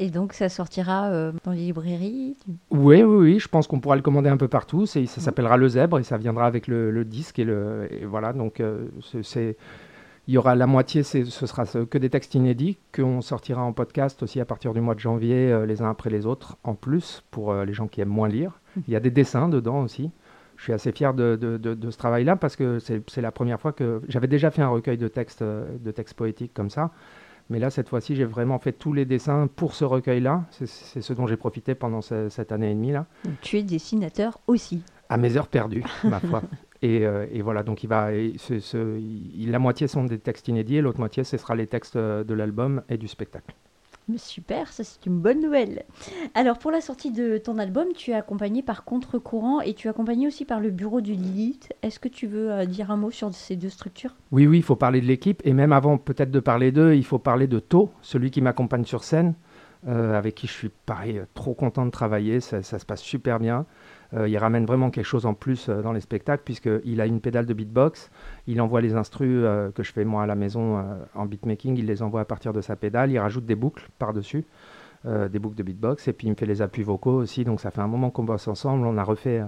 Et 0.00 0.08
donc 0.08 0.32
ça 0.32 0.48
sortira 0.48 1.10
euh, 1.10 1.30
dans 1.44 1.52
les 1.52 1.66
librairies 1.66 2.34
Oui, 2.70 3.02
oui, 3.02 3.04
oui, 3.04 3.38
je 3.38 3.48
pense 3.48 3.66
qu'on 3.66 3.80
pourra 3.80 3.96
le 3.96 4.02
commander 4.02 4.30
un 4.30 4.38
peu 4.38 4.48
partout. 4.48 4.86
Ça 4.86 5.04
s'appellera 5.06 5.58
Le 5.58 5.68
Zèbre 5.68 5.98
et 5.98 6.04
ça 6.04 6.16
viendra 6.16 6.46
avec 6.46 6.66
le, 6.68 7.04
disque. 7.04 7.38
Et, 7.38 7.44
le, 7.44 7.86
voilà, 8.06 8.32
donc 8.32 8.60
euh, 8.60 8.88
c'est 9.22 9.58
il 10.26 10.34
y 10.34 10.38
aura 10.38 10.54
la 10.54 10.66
moitié, 10.66 11.02
ce 11.02 11.24
sera 11.24 11.66
que 11.66 11.98
des 11.98 12.08
textes 12.08 12.34
inédits 12.34 12.78
qu'on 12.94 13.20
sortira 13.20 13.62
en 13.62 13.72
podcast 13.72 14.22
aussi 14.22 14.40
à 14.40 14.44
partir 14.44 14.72
du 14.72 14.80
mois 14.80 14.94
de 14.94 15.00
janvier, 15.00 15.52
euh, 15.52 15.66
les 15.66 15.82
uns 15.82 15.90
après 15.90 16.08
les 16.08 16.24
autres, 16.24 16.56
en 16.64 16.74
plus, 16.74 17.22
pour 17.30 17.52
les 17.52 17.72
gens 17.74 17.88
qui 17.88 18.00
aiment 18.00 18.08
moins 18.08 18.28
lire. 18.28 18.52
Mmh. 18.76 18.80
Il 18.88 18.92
y 18.94 18.96
a 18.96 19.00
des 19.00 19.10
dessins 19.10 19.50
dedans 19.50 19.82
aussi. 19.82 20.10
Je 20.56 20.62
suis 20.62 20.72
assez 20.72 20.92
fier 20.92 21.12
de, 21.12 21.36
de, 21.36 21.58
de 21.58 21.90
ce 21.90 21.98
travail-là 21.98 22.36
parce 22.36 22.56
que 22.56 22.78
c'est 22.78 23.20
la 23.20 23.32
première 23.32 23.60
fois 23.60 23.72
que 23.72 24.00
j'avais 24.08 24.28
déjà 24.28 24.50
fait 24.50 24.62
un 24.62 24.68
recueil 24.68 24.98
de 24.98 25.08
textes, 25.08 25.42
de 25.42 25.90
textes 25.90 26.14
poétiques 26.14 26.54
comme 26.54 26.70
ça. 26.70 26.90
Mais 27.50 27.58
là, 27.58 27.68
cette 27.68 27.88
fois-ci, 27.88 28.14
j'ai 28.14 28.24
vraiment 28.24 28.58
fait 28.60 28.72
tous 28.72 28.92
les 28.92 29.04
dessins 29.04 29.48
pour 29.48 29.74
ce 29.74 29.84
recueil-là. 29.84 30.44
C'est 30.50 31.00
ce 31.00 31.12
dont 31.12 31.26
j'ai 31.26 31.36
profité 31.36 31.74
pendant 31.74 32.00
cette 32.00 32.52
année 32.52 32.70
et 32.70 32.74
demie 32.74 32.92
là. 32.92 33.06
tu 33.42 33.58
es 33.58 33.62
dessinateur 33.62 34.40
aussi. 34.46 34.82
À 35.08 35.16
mes 35.16 35.36
heures 35.36 35.48
perdues, 35.48 35.84
ma 36.04 36.20
foi. 36.20 36.42
Euh, 36.82 37.26
et, 37.30 37.42
voilà, 37.42 37.62
donc 37.62 37.84
il 37.84 37.88
va, 37.88 38.08
la 38.10 39.58
moitié 39.58 39.86
sont 39.86 40.04
des 40.04 40.18
textes 40.18 40.48
inédits 40.48 40.76
et 40.76 40.80
l'autre 40.80 40.98
moitié, 40.98 41.24
ce 41.24 41.36
sera 41.36 41.54
les 41.54 41.66
textes 41.66 41.96
euh, 41.96 42.24
de 42.24 42.32
l'album 42.32 42.82
et 42.88 42.96
du 42.96 43.06
spectacle. 43.06 43.54
Super, 44.18 44.72
ça 44.72 44.84
c'est 44.84 45.06
une 45.06 45.18
bonne 45.18 45.40
nouvelle. 45.40 45.84
Alors 46.34 46.58
pour 46.58 46.70
la 46.70 46.80
sortie 46.80 47.10
de 47.10 47.38
ton 47.38 47.58
album, 47.58 47.88
tu 47.94 48.10
es 48.10 48.14
accompagné 48.14 48.62
par 48.62 48.84
Contre-Courant 48.84 49.60
et 49.60 49.74
tu 49.74 49.86
es 49.86 49.90
accompagné 49.90 50.26
aussi 50.26 50.44
par 50.44 50.60
le 50.60 50.70
bureau 50.70 51.00
du 51.00 51.12
Lilith. 51.12 51.72
Est-ce 51.82 51.98
que 51.98 52.08
tu 52.08 52.26
veux 52.26 52.50
euh, 52.50 52.64
dire 52.66 52.90
un 52.90 52.96
mot 52.96 53.10
sur 53.10 53.32
ces 53.34 53.56
deux 53.56 53.68
structures? 53.68 54.16
Oui, 54.32 54.46
oui, 54.46 54.58
il 54.58 54.62
faut 54.62 54.76
parler 54.76 55.00
de 55.00 55.06
l'équipe 55.06 55.40
et 55.44 55.52
même 55.52 55.72
avant 55.72 55.98
peut-être 55.98 56.30
de 56.30 56.40
parler 56.40 56.72
d'eux, 56.72 56.94
il 56.94 57.04
faut 57.04 57.18
parler 57.18 57.46
de 57.46 57.58
To, 57.58 57.90
celui 58.02 58.30
qui 58.30 58.40
m'accompagne 58.40 58.84
sur 58.84 59.04
scène. 59.04 59.34
avec 59.86 60.34
qui 60.34 60.46
je 60.46 60.52
suis 60.52 60.70
pareil, 60.86 61.22
trop 61.34 61.54
content 61.54 61.86
de 61.86 61.90
travailler, 61.90 62.40
ça, 62.40 62.62
se 62.62 62.84
passe 62.84 63.00
super 63.00 63.38
bien. 63.38 63.64
Il 64.12 64.36
ramène 64.38 64.66
vraiment 64.66 64.90
quelque 64.90 65.04
chose 65.04 65.26
en 65.26 65.34
plus 65.34 65.68
dans 65.68 65.92
les 65.92 66.00
spectacles, 66.00 66.42
puisqu'il 66.44 67.00
a 67.00 67.06
une 67.06 67.20
pédale 67.20 67.46
de 67.46 67.54
beatbox, 67.54 68.10
il 68.46 68.60
envoie 68.60 68.80
les 68.80 68.94
instrus 68.94 69.44
que 69.74 69.82
je 69.82 69.92
fais 69.92 70.04
moi 70.04 70.24
à 70.24 70.26
la 70.26 70.34
maison 70.34 70.84
en 71.14 71.26
beatmaking, 71.26 71.76
il 71.76 71.86
les 71.86 72.02
envoie 72.02 72.22
à 72.22 72.24
partir 72.24 72.52
de 72.52 72.60
sa 72.60 72.76
pédale, 72.76 73.10
il 73.10 73.18
rajoute 73.18 73.46
des 73.46 73.54
boucles 73.54 73.88
par-dessus. 73.98 74.44
des 75.04 75.38
boucles 75.38 75.56
de 75.56 75.62
beatbox. 75.62 76.08
Et 76.08 76.12
puis 76.12 76.26
il 76.26 76.30
me 76.30 76.36
fait 76.36 76.46
les 76.46 76.62
appuis 76.62 76.82
vocaux 76.82 77.14
aussi. 77.14 77.44
Donc 77.44 77.60
ça 77.60 77.70
fait 77.70 77.80
un 77.80 77.86
moment 77.86 78.10
qu'on 78.10 78.24
bosse 78.24 78.48
ensemble. 78.48 78.86
On 78.86 78.98
a 78.98 79.04
refait 79.04 79.42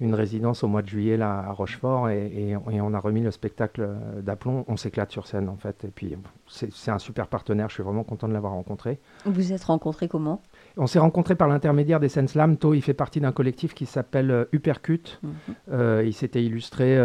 une 0.00 0.14
résidence 0.14 0.62
au 0.62 0.68
mois 0.68 0.82
de 0.82 0.88
juillet 0.88 1.16
là, 1.16 1.38
à 1.40 1.52
Rochefort 1.52 2.08
et, 2.10 2.56
on 2.56 2.94
a 2.94 2.98
remis 2.98 3.20
le 3.20 3.30
spectacle 3.30 3.82
euh, 3.82 4.22
d'Aplomb. 4.22 4.64
On 4.68 4.76
s'éclate 4.76 5.10
sur 5.10 5.26
scène 5.26 5.48
en 5.48 5.56
fait. 5.56 5.84
Et 5.84 5.88
puis 5.88 6.16
c'est 6.46 6.90
un 6.90 6.98
super 6.98 7.26
partenaire, 7.26 7.68
je 7.68 7.74
suis 7.74 7.82
vraiment 7.82 8.04
content 8.04 8.28
de 8.28 8.32
l'avoir 8.32 8.52
rencontré. 8.52 8.98
Vous 9.24 9.32
vous 9.32 9.52
êtes 9.52 9.64
rencontrés 9.64 10.08
comment? 10.08 10.42
On 10.76 10.86
s'est 10.86 10.98
rencontrés 10.98 11.34
par 11.34 11.48
l'intermédiaire 11.48 12.00
des 12.00 12.08
scènes 12.08 12.28
slam. 12.28 12.56
To, 12.56 12.74
il 12.74 12.82
fait 12.82 12.94
partie 12.94 13.20
d'un 13.20 13.32
collectif 13.32 13.74
qui 13.74 13.86
s'appelle 13.86 14.30
euh, 14.30 14.44
Uppercut. 14.52 15.20
Mhm. 15.22 15.32
Euh, 15.72 16.02
il 16.04 16.14
s'était 16.14 16.42
illustré 16.42 16.96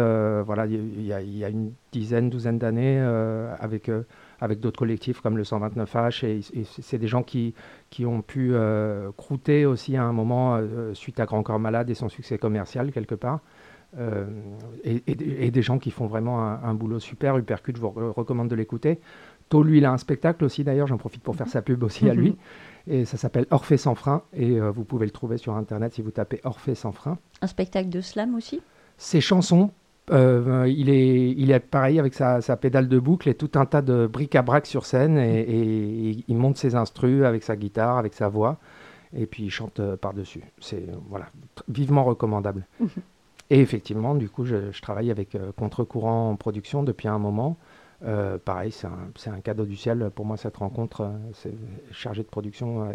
voilà, 0.44 0.66
il 0.66 1.04
y, 1.04 1.12
a, 1.12 1.48
une 1.48 1.72
dizaine, 1.92 2.30
douzaine 2.30 2.58
d'années 2.58 2.98
avec 3.58 3.90
avec 4.40 4.60
d'autres 4.60 4.78
collectifs 4.78 5.20
comme 5.20 5.36
le 5.36 5.42
129H. 5.42 6.26
Et, 6.26 6.64
c'est 6.64 6.98
des 6.98 7.06
gens 7.06 7.22
qui, 7.22 7.54
qui 7.90 8.06
ont 8.06 8.22
pu 8.22 8.50
euh, 8.52 9.10
croûter 9.16 9.66
aussi 9.66 9.96
à 9.96 10.04
un 10.04 10.12
moment 10.12 10.56
euh, 10.56 10.94
suite 10.94 11.20
à 11.20 11.26
Grand 11.26 11.42
Corps 11.42 11.58
Malade 11.58 11.90
et 11.90 11.94
son 11.94 12.08
succès 12.08 12.38
commercial 12.38 12.92
quelque 12.92 13.14
part. 13.14 13.40
Euh, 13.96 14.26
et, 14.82 15.50
des 15.50 15.62
gens 15.62 15.78
qui 15.78 15.90
font 15.90 16.06
vraiment 16.06 16.40
un, 16.42 16.74
boulot 16.74 16.98
super. 16.98 17.36
Uppercut, 17.36 17.76
je 17.76 17.80
vous 17.80 17.90
recommande 17.90 18.48
de 18.48 18.56
l'écouter. 18.56 19.00
To, 19.50 19.62
lui, 19.62 19.78
il 19.78 19.84
a 19.84 19.92
un 19.92 19.98
spectacle 19.98 20.44
aussi 20.44 20.64
d'ailleurs, 20.64 20.88
j'en 20.88 20.96
profite 20.96 21.22
pour 21.22 21.36
faire 21.36 21.48
sa 21.48 21.62
pub 21.62 21.82
aussi 21.84 22.08
à 22.08 22.14
lui. 22.14 22.36
Et 22.86 23.04
ça 23.04 23.16
s'appelle 23.16 23.46
Orphée 23.50 23.76
sans 23.76 23.94
frein. 23.94 24.22
Et 24.32 24.58
vous 24.58 24.84
pouvez 24.84 25.06
le 25.06 25.12
trouver 25.12 25.38
sur 25.38 25.54
Internet 25.54 25.92
si 25.94 26.02
vous 26.02 26.10
tapez 26.10 26.40
Orphée 26.42 26.74
sans 26.74 26.92
frein. 26.92 27.18
Un 27.40 27.46
spectacle 27.46 27.88
de 27.88 28.00
slam 28.00 28.34
aussi? 28.34 28.62
Ses 28.96 29.20
chansons 29.20 29.70
euh, 30.10 30.66
il, 30.68 30.90
est, 30.90 31.30
il 31.30 31.50
est 31.50 31.60
pareil 31.60 31.98
avec 31.98 32.12
sa, 32.14 32.40
pédale 32.56 32.88
de 32.88 32.98
boucle 32.98 33.28
et 33.28 33.34
tout 33.34 33.50
un 33.54 33.64
tas 33.64 33.80
de 33.80 34.06
bric-à-brac 34.06 34.66
sur 34.66 34.84
scène 34.84 35.16
et, 35.18 36.24
il 36.28 36.36
monte 36.36 36.58
ses 36.58 36.74
instrus 36.74 37.24
avec 37.24 37.42
sa 37.42 37.56
guitare, 37.56 37.96
avec 37.96 38.12
sa 38.12 38.28
voix 38.28 38.58
et 39.16 39.26
puis 39.26 39.44
il 39.44 39.50
chante 39.50 39.80
euh, 39.80 39.96
par-dessus. 39.96 40.42
C'est 40.60 40.86
voilà, 41.08 41.26
vivement 41.68 42.04
recommandable. 42.04 42.66
Et 43.50 43.60
effectivement, 43.60 44.14
du 44.14 44.30
coup, 44.30 44.46
je, 44.46 44.56
travaille 44.80 45.10
avec 45.10 45.34
euh, 45.34 45.52
Contre-courant 45.52 46.30
en 46.30 46.36
production 46.36 46.82
depuis 46.82 47.08
un 47.08 47.18
moment. 47.18 47.58
pareil, 48.44 48.72
c'est 48.72 49.28
un, 49.28 49.40
cadeau 49.40 49.66
du 49.66 49.76
ciel 49.76 50.10
pour 50.14 50.24
moi 50.24 50.36
cette 50.38 50.56
rencontre. 50.56 51.12
c'est 51.34 51.54
chargé 51.92 52.22
de 52.22 52.28
production 52.28 52.90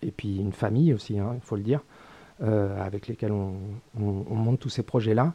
et 0.00 0.12
puis 0.12 0.38
une 0.38 0.52
famille 0.52 0.94
aussi, 0.94 1.18
hein, 1.18 1.32
il 1.34 1.40
faut 1.40 1.56
le 1.56 1.62
dire, 1.62 1.80
avec 2.40 3.08
lesquels 3.08 3.32
on, 3.32 3.54
on 4.00 4.34
monte 4.34 4.60
tous 4.60 4.68
ces 4.68 4.84
projets-là. 4.84 5.34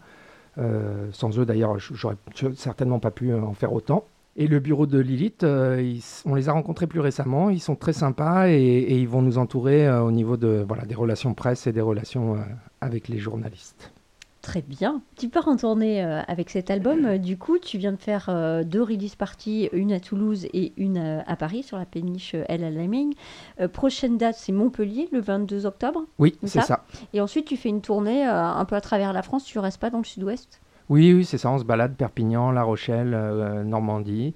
Euh, 0.57 1.09
sans 1.11 1.37
eux, 1.39 1.45
d'ailleurs, 1.45 1.79
j'aurais 1.79 2.17
certainement 2.55 2.99
pas 2.99 3.11
pu 3.11 3.31
euh, 3.31 3.41
en 3.41 3.53
faire 3.53 3.73
autant. 3.73 4.05
Et 4.35 4.47
le 4.47 4.59
bureau 4.59 4.87
de 4.87 4.97
Lilith, 4.97 5.43
euh, 5.43 5.97
on 6.25 6.33
les 6.35 6.49
a 6.49 6.53
rencontrés 6.53 6.87
plus 6.87 6.99
récemment. 6.99 7.49
Ils 7.49 7.59
sont 7.59 7.75
très 7.75 7.93
sympas 7.93 8.47
et, 8.49 8.99
ils 8.99 9.07
vont 9.07 9.21
nous 9.21 9.37
entourer 9.37 9.89
au 9.91 10.11
niveau 10.11 10.37
de, 10.37 10.65
voilà, 10.67 10.85
des 10.85 10.95
relations 10.95 11.33
presse 11.35 11.67
et 11.67 11.71
des 11.71 11.81
relations 11.81 12.37
avec 12.81 13.09
les 13.09 13.19
journalistes. 13.19 13.93
Très 14.43 14.61
bien. 14.61 15.01
Tu 15.15 15.29
pars 15.29 15.47
en 15.47 15.55
tournée 15.55 16.03
euh, 16.03 16.19
avec 16.27 16.49
cet 16.49 16.69
album. 16.69 17.05
Euh, 17.05 17.17
du 17.17 17.37
coup, 17.37 17.59
tu 17.59 17.77
viens 17.77 17.93
de 17.93 17.97
faire 17.97 18.25
euh, 18.27 18.65
deux 18.65 18.83
release 18.83 19.15
parties, 19.15 19.69
une 19.71 19.93
à 19.93 20.01
Toulouse 20.01 20.47
et 20.51 20.73
une 20.75 20.97
à 20.97 21.35
Paris, 21.37 21.63
sur 21.63 21.77
la 21.77 21.85
péniche 21.85 22.35
El 22.49 22.65
Alamein. 22.65 23.11
prochaine 23.71 24.17
date, 24.17 24.35
c'est 24.37 24.51
Montpellier, 24.51 25.07
le 25.13 25.21
22 25.21 25.65
octobre. 25.65 26.03
Oui, 26.19 26.35
c'est 26.43 26.59
ça, 26.59 26.83
Et 27.13 27.21
ensuite, 27.21 27.45
tu 27.45 27.55
fais 27.55 27.69
une 27.69 27.81
tournée 27.81 28.25
un 28.25 28.65
peu 28.65 28.75
à 28.75 28.81
travers 28.81 29.13
la 29.13 29.21
France. 29.21 29.45
Tu 29.45 29.57
restes 29.59 29.79
pas 29.79 29.89
dans 29.89 29.99
le 29.99 30.03
sud-ouest? 30.03 30.61
Oui, 30.89 31.13
oui, 31.13 31.23
c'est 31.23 31.37
ça. 31.37 31.49
On 31.49 31.57
se 31.57 31.63
balade 31.63 31.95
Perpignan, 31.95 32.51
La 32.51 32.63
Rochelle, 32.63 33.11
Normandie. 33.65 34.35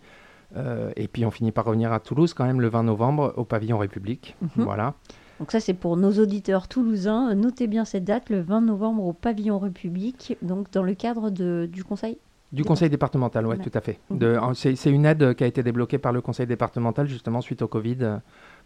et 0.55 1.07
puis 1.09 1.25
on 1.25 1.31
finit 1.31 1.51
par 1.51 1.65
revenir 1.65 1.91
à 1.91 1.99
Toulouse 1.99 2.33
quand 2.33 2.45
même 2.45 2.61
le 2.61 2.69
20 2.69 2.83
novembre 2.83 3.33
au 3.35 3.43
pavillon 3.43 3.77
République. 3.77 4.37
Mhm. 4.41 4.63
Voilà. 4.63 4.93
Donc 5.39 5.51
ça, 5.51 5.59
c'est 5.59 5.73
pour 5.73 5.97
nos 5.97 6.11
auditeurs 6.13 6.67
toulousains. 6.67 7.35
Notez 7.35 7.67
bien 7.67 7.85
cette 7.85 8.03
date, 8.03 8.29
le 8.29 8.41
20 8.41 8.61
novembre 8.61 9.03
au 9.05 9.13
Pavillon 9.13 9.59
République, 9.59 10.37
donc 10.41 10.71
dans 10.71 10.83
le 10.83 10.95
cadre 10.95 11.29
de, 11.29 11.69
du 11.71 11.83
Conseil 11.83 12.17
du 12.51 12.63
conseil 12.63 12.89
départemental, 12.89 13.45
oui, 13.45 13.57
tout 13.59 13.71
à 13.73 13.81
fait. 13.81 13.99
Mhm. 14.09 14.53
C'est 14.53 14.89
une 14.89 15.05
aide 15.05 15.33
qui 15.35 15.43
a 15.43 15.47
été 15.47 15.63
débloquée 15.63 15.97
par 15.97 16.13
le 16.13 16.21
conseil 16.21 16.47
départemental 16.47 17.07
justement 17.07 17.41
suite 17.41 17.61
au 17.61 17.67
Covid 17.67 17.97
euh, 18.01 18.17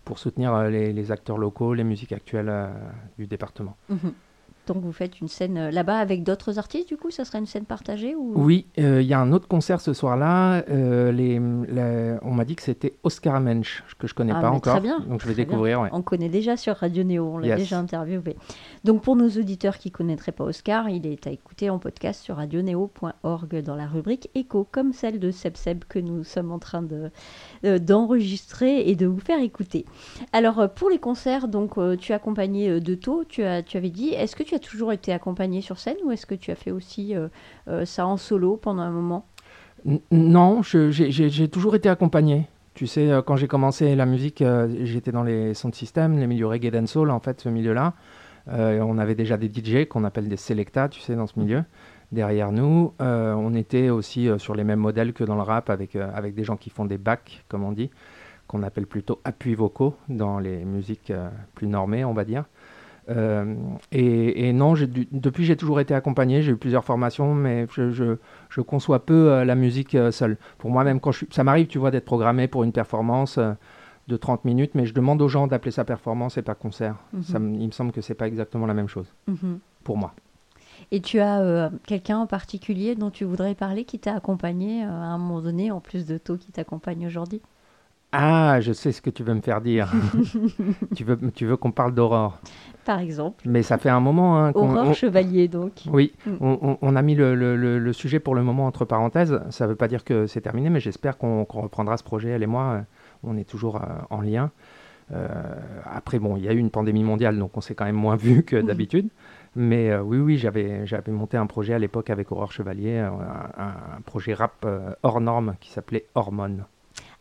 pour 0.05 0.19
soutenir 0.19 0.53
euh, 0.53 0.69
les, 0.69 1.11
acteurs 1.11 1.37
locaux, 1.37 1.73
les 1.73 1.83
musiques 1.83 2.11
actuelles 2.11 2.49
euh, 2.49 2.67
du 3.17 3.25
département. 3.25 3.75
Mhm. 3.89 4.13
Donc 4.67 4.83
vous 4.83 4.91
faites 4.91 5.19
une 5.19 5.27
scène 5.27 5.57
euh, 5.57 5.71
là-bas 5.71 5.97
avec 5.97 6.23
d'autres 6.23 6.59
artistes, 6.59 6.87
du 6.87 6.97
coup, 6.97 7.09
ça 7.09 7.25
serait 7.25 7.39
une 7.39 7.47
scène 7.47 7.65
partagée 7.65 8.15
ou... 8.15 8.33
Oui, 8.35 8.67
euh, 8.79 9.01
il 9.01 9.07
y 9.07 9.13
a 9.13 9.19
un 9.19 9.31
autre 9.31 9.47
concert 9.47 9.81
ce 9.81 9.93
soir-là. 9.93 10.63
Euh, 10.69 11.11
les, 11.11 11.39
on 12.21 12.31
m'a 12.31 12.45
dit 12.45 12.55
que 12.55 12.61
c'était 12.61 12.93
Oscar 13.03 13.39
Mensch, 13.41 13.83
que 13.97 14.07
je 14.07 14.13
connais 14.13 14.33
ah, 14.35 14.41
pas 14.41 14.51
encore. 14.51 14.73
Très 14.73 14.81
bien. 14.81 14.99
Donc 14.99 15.21
je 15.21 15.27
vais 15.27 15.33
découvrir. 15.33 15.89
On 15.91 16.01
connaît 16.01 16.29
déjà 16.29 16.57
sur 16.57 16.75
Radio 16.75 17.03
Néo, 17.03 17.31
on 17.33 17.37
l'a 17.39 17.55
déjà 17.55 17.79
interviewé. 17.79 18.35
Donc 18.83 19.01
pour 19.01 19.15
nos 19.15 19.29
auditeurs 19.29 19.77
qui 19.77 19.89
connaîtraient 19.89 20.31
pas 20.31 20.43
Oscar, 20.43 20.89
il 20.89 21.07
est 21.07 21.25
à 21.25 21.31
écouter 21.31 21.69
en 21.69 21.79
podcast 21.79 22.21
sur 22.21 22.35
radionéo.org 22.35 23.61
dans 23.63 23.75
la 23.75 23.87
rubrique 23.87 24.29
Écho, 24.35 24.67
comme 24.71 24.93
celle 24.93 25.19
de 25.19 25.31
Seb 25.31 25.57
Seb 25.57 25.83
que 25.89 25.99
nous 25.99 26.23
sommes 26.23 26.51
en 26.51 26.59
train 26.59 26.83
de 26.83 27.09
d'enregistrer 27.63 28.89
et 28.89 28.95
de 28.95 29.07
vous 29.07 29.19
faire 29.19 29.41
écouter. 29.41 29.85
Alors 30.33 30.69
pour 30.69 30.89
les 30.89 30.99
concerts, 30.99 31.47
donc 31.47 31.77
tu 31.99 32.11
es 32.11 32.15
accompagné 32.15 32.79
de 32.79 32.95
To, 32.95 33.23
tu 33.27 33.43
as 33.43 33.63
tu 33.63 33.77
avais 33.77 33.89
dit, 33.89 34.09
est-ce 34.09 34.35
que 34.35 34.43
tu 34.43 34.50
tu 34.51 34.55
as 34.55 34.59
toujours 34.59 34.91
été 34.91 35.13
accompagné 35.13 35.61
sur 35.61 35.79
scène 35.79 35.95
ou 36.03 36.11
est-ce 36.11 36.25
que 36.25 36.35
tu 36.35 36.51
as 36.51 36.55
fait 36.55 36.71
aussi 36.71 37.15
euh, 37.15 37.29
euh, 37.69 37.85
ça 37.85 38.05
en 38.05 38.17
solo 38.17 38.57
pendant 38.57 38.81
un 38.81 38.91
moment? 38.91 39.25
Non, 40.11 40.61
j'ai 40.61 41.47
toujours 41.47 41.75
été 41.75 41.87
accompagné. 41.87 42.47
Tu 42.73 42.85
sais, 42.85 43.09
euh, 43.09 43.21
quand 43.21 43.37
j'ai 43.37 43.47
commencé 43.47 43.95
la 43.95 44.05
musique, 44.05 44.43
j'étais 44.83 45.11
dans 45.11 45.23
les 45.23 45.53
sons 45.53 45.69
de 45.69 45.75
système, 45.75 46.19
les 46.19 46.27
milieux 46.27 46.47
reggae 46.47 46.69
dancehall, 46.69 47.11
en 47.11 47.19
fait, 47.19 47.39
ce 47.39 47.49
milieu-là. 47.49 47.93
on 48.47 48.97
avait 48.97 49.15
déjà 49.15 49.37
des 49.37 49.47
DJ 49.47 49.87
qu'on 49.87 50.03
appelle 50.03 50.27
des 50.27 50.37
selecta, 50.37 50.89
tu 50.89 50.99
sais, 50.99 51.15
dans 51.15 51.27
ce 51.27 51.39
milieu. 51.39 51.63
Derrière 52.11 52.51
nous, 52.51 52.93
on 52.99 53.53
était 53.53 53.89
aussi 53.89 54.27
sur 54.37 54.53
les 54.53 54.65
mêmes 54.65 54.79
modèles 54.79 55.13
que 55.13 55.23
dans 55.23 55.35
le 55.35 55.43
rap, 55.43 55.69
avec, 55.69 55.95
avec 55.95 56.35
des 56.35 56.43
gens 56.43 56.57
qui 56.57 56.69
font 56.69 56.83
des 56.85 56.97
bacs, 56.97 57.45
comme 57.47 57.63
on 57.63 57.71
dit, 57.71 57.89
qu'on 58.47 58.63
appelle 58.63 58.85
plutôt 58.85 59.21
appuis 59.23 59.55
vocaux 59.55 59.95
dans 60.09 60.39
les 60.39 60.65
musiques 60.65 61.13
plus 61.55 61.67
normées, 61.67 62.03
on 62.03 62.13
va 62.13 62.25
dire. 62.25 62.43
Euh, 63.09 63.55
et, 63.91 64.53
non, 64.53 64.73
depuis 65.11 65.45
j'ai 65.45 65.55
toujours 65.55 65.79
été 65.79 65.93
accompagné, 65.93 66.41
j'ai 66.41 66.51
eu 66.51 66.57
plusieurs 66.57 66.85
formations, 66.85 67.33
mais 67.33 67.67
je, 67.69 68.61
conçois 68.61 69.05
peu 69.05 69.31
euh, 69.31 69.45
la 69.45 69.55
musique 69.55 69.95
euh, 69.95 70.11
seule. 70.11 70.37
Pour 70.57 70.69
moi, 70.71 70.83
même 70.83 70.99
quand 70.99 71.11
je, 71.11 71.25
ça 71.31 71.43
m'arrive, 71.43 71.67
tu 71.67 71.77
vois, 71.77 71.91
d'être 71.91 72.05
programmé 72.05 72.47
pour 72.47 72.63
une 72.63 72.71
performance 72.71 73.39
de 74.07 74.17
30 74.17 74.45
minutes, 74.45 74.71
mais 74.75 74.85
je 74.85 74.93
demande 74.93 75.21
aux 75.21 75.27
gens 75.27 75.47
d'appeler 75.47 75.71
ça 75.71 75.83
performance 75.83 76.37
et 76.37 76.41
pas 76.41 76.55
concert. 76.55 76.95
Mhm. 77.13 77.23
Ça, 77.23 77.37
il 77.39 77.67
me 77.67 77.71
semble 77.71 77.91
que 77.91 78.01
c'est 78.01 78.15
pas 78.15 78.27
exactement 78.27 78.65
la 78.65 78.73
même 78.73 78.87
chose 78.87 79.13
mhm. 79.27 79.59
pour 79.83 79.97
moi. 79.97 80.13
Et 80.91 80.99
tu 80.99 81.19
as 81.19 81.71
quelqu'un 81.87 82.17
en 82.17 82.27
particulier 82.27 82.95
dont 82.95 83.11
tu 83.11 83.23
voudrais 83.23 83.55
parler 83.55 83.85
qui 83.85 83.99
t'a 83.99 84.15
accompagné 84.15 84.83
à 84.83 84.91
un 84.91 85.17
moment 85.17 85.41
donné, 85.41 85.71
en 85.71 85.79
plus 85.79 86.05
de 86.05 86.17
toi 86.17 86.37
qui 86.37 86.51
t'accompagne 86.51 87.05
aujourd'hui? 87.05 87.41
Ah, 88.13 88.59
je 88.59 88.73
sais 88.73 88.91
ce 88.91 89.01
que 89.01 89.09
tu 89.09 89.23
veux 89.23 89.33
me 89.33 89.41
faire 89.41 89.61
dire. 89.61 89.89
tu 90.95 91.05
veux, 91.05 91.17
tu 91.33 91.45
veux 91.45 91.55
qu'on 91.55 91.71
parle 91.71 91.93
d'Aurore 91.93 92.39
Par 92.83 92.99
exemple. 92.99 93.45
Mais 93.47 93.63
ça 93.63 93.77
fait 93.77 93.89
un 93.89 94.01
moment. 94.01 94.37
Hein, 94.37 94.51
Aurore 94.53 94.93
Chevalier, 94.93 95.47
donc. 95.47 95.83
Oui, 95.89 96.13
mm. 96.25 96.35
on, 96.81 96.95
a 96.95 97.01
mis 97.01 97.15
le, 97.15 97.91
sujet 97.93 98.19
pour 98.19 98.35
le 98.35 98.43
moment 98.43 98.65
entre 98.65 98.83
parenthèses. 98.83 99.39
Ça 99.49 99.65
ne 99.65 99.69
veut 99.69 99.77
pas 99.77 99.87
dire 99.87 100.03
que 100.03 100.27
c'est 100.27 100.41
terminé, 100.41 100.69
mais 100.69 100.81
j'espère 100.81 101.17
qu'on 101.17 101.45
reprendra 101.45 101.95
ce 101.95 102.03
projet, 102.03 102.29
elle 102.29 102.43
et 102.43 102.47
moi. 102.47 102.81
On 103.23 103.37
est 103.37 103.49
toujours 103.49 103.77
euh, 103.77 103.85
en 104.09 104.19
lien. 104.19 104.51
Euh, 105.13 105.27
après, 105.85 106.19
bon, 106.19 106.35
il 106.35 106.43
y 106.43 106.49
a 106.49 106.53
eu 106.53 106.57
une 106.57 106.71
pandémie 106.71 107.03
mondiale, 107.03 107.37
donc 107.39 107.55
on 107.55 107.61
s'est 107.61 107.75
quand 107.75 107.85
même 107.85 107.95
moins 107.95 108.17
vu 108.17 108.43
que 108.43 108.57
d'habitude. 108.57 109.07
Mais 109.55 109.89
euh, 109.89 110.01
oui, 110.01 110.17
oui, 110.17 110.37
j'avais 110.37 111.11
monté 111.11 111.37
un 111.37 111.45
projet 111.45 111.73
à 111.73 111.79
l'époque 111.79 112.09
avec 112.09 112.29
Aurore 112.33 112.51
Chevalier, 112.51 112.97
un, 112.97 114.01
projet 114.05 114.33
rap 114.33 114.65
hors 115.03 115.21
norme 115.21 115.55
qui 115.61 115.69
s'appelait 115.69 116.05
Hormone. 116.13 116.65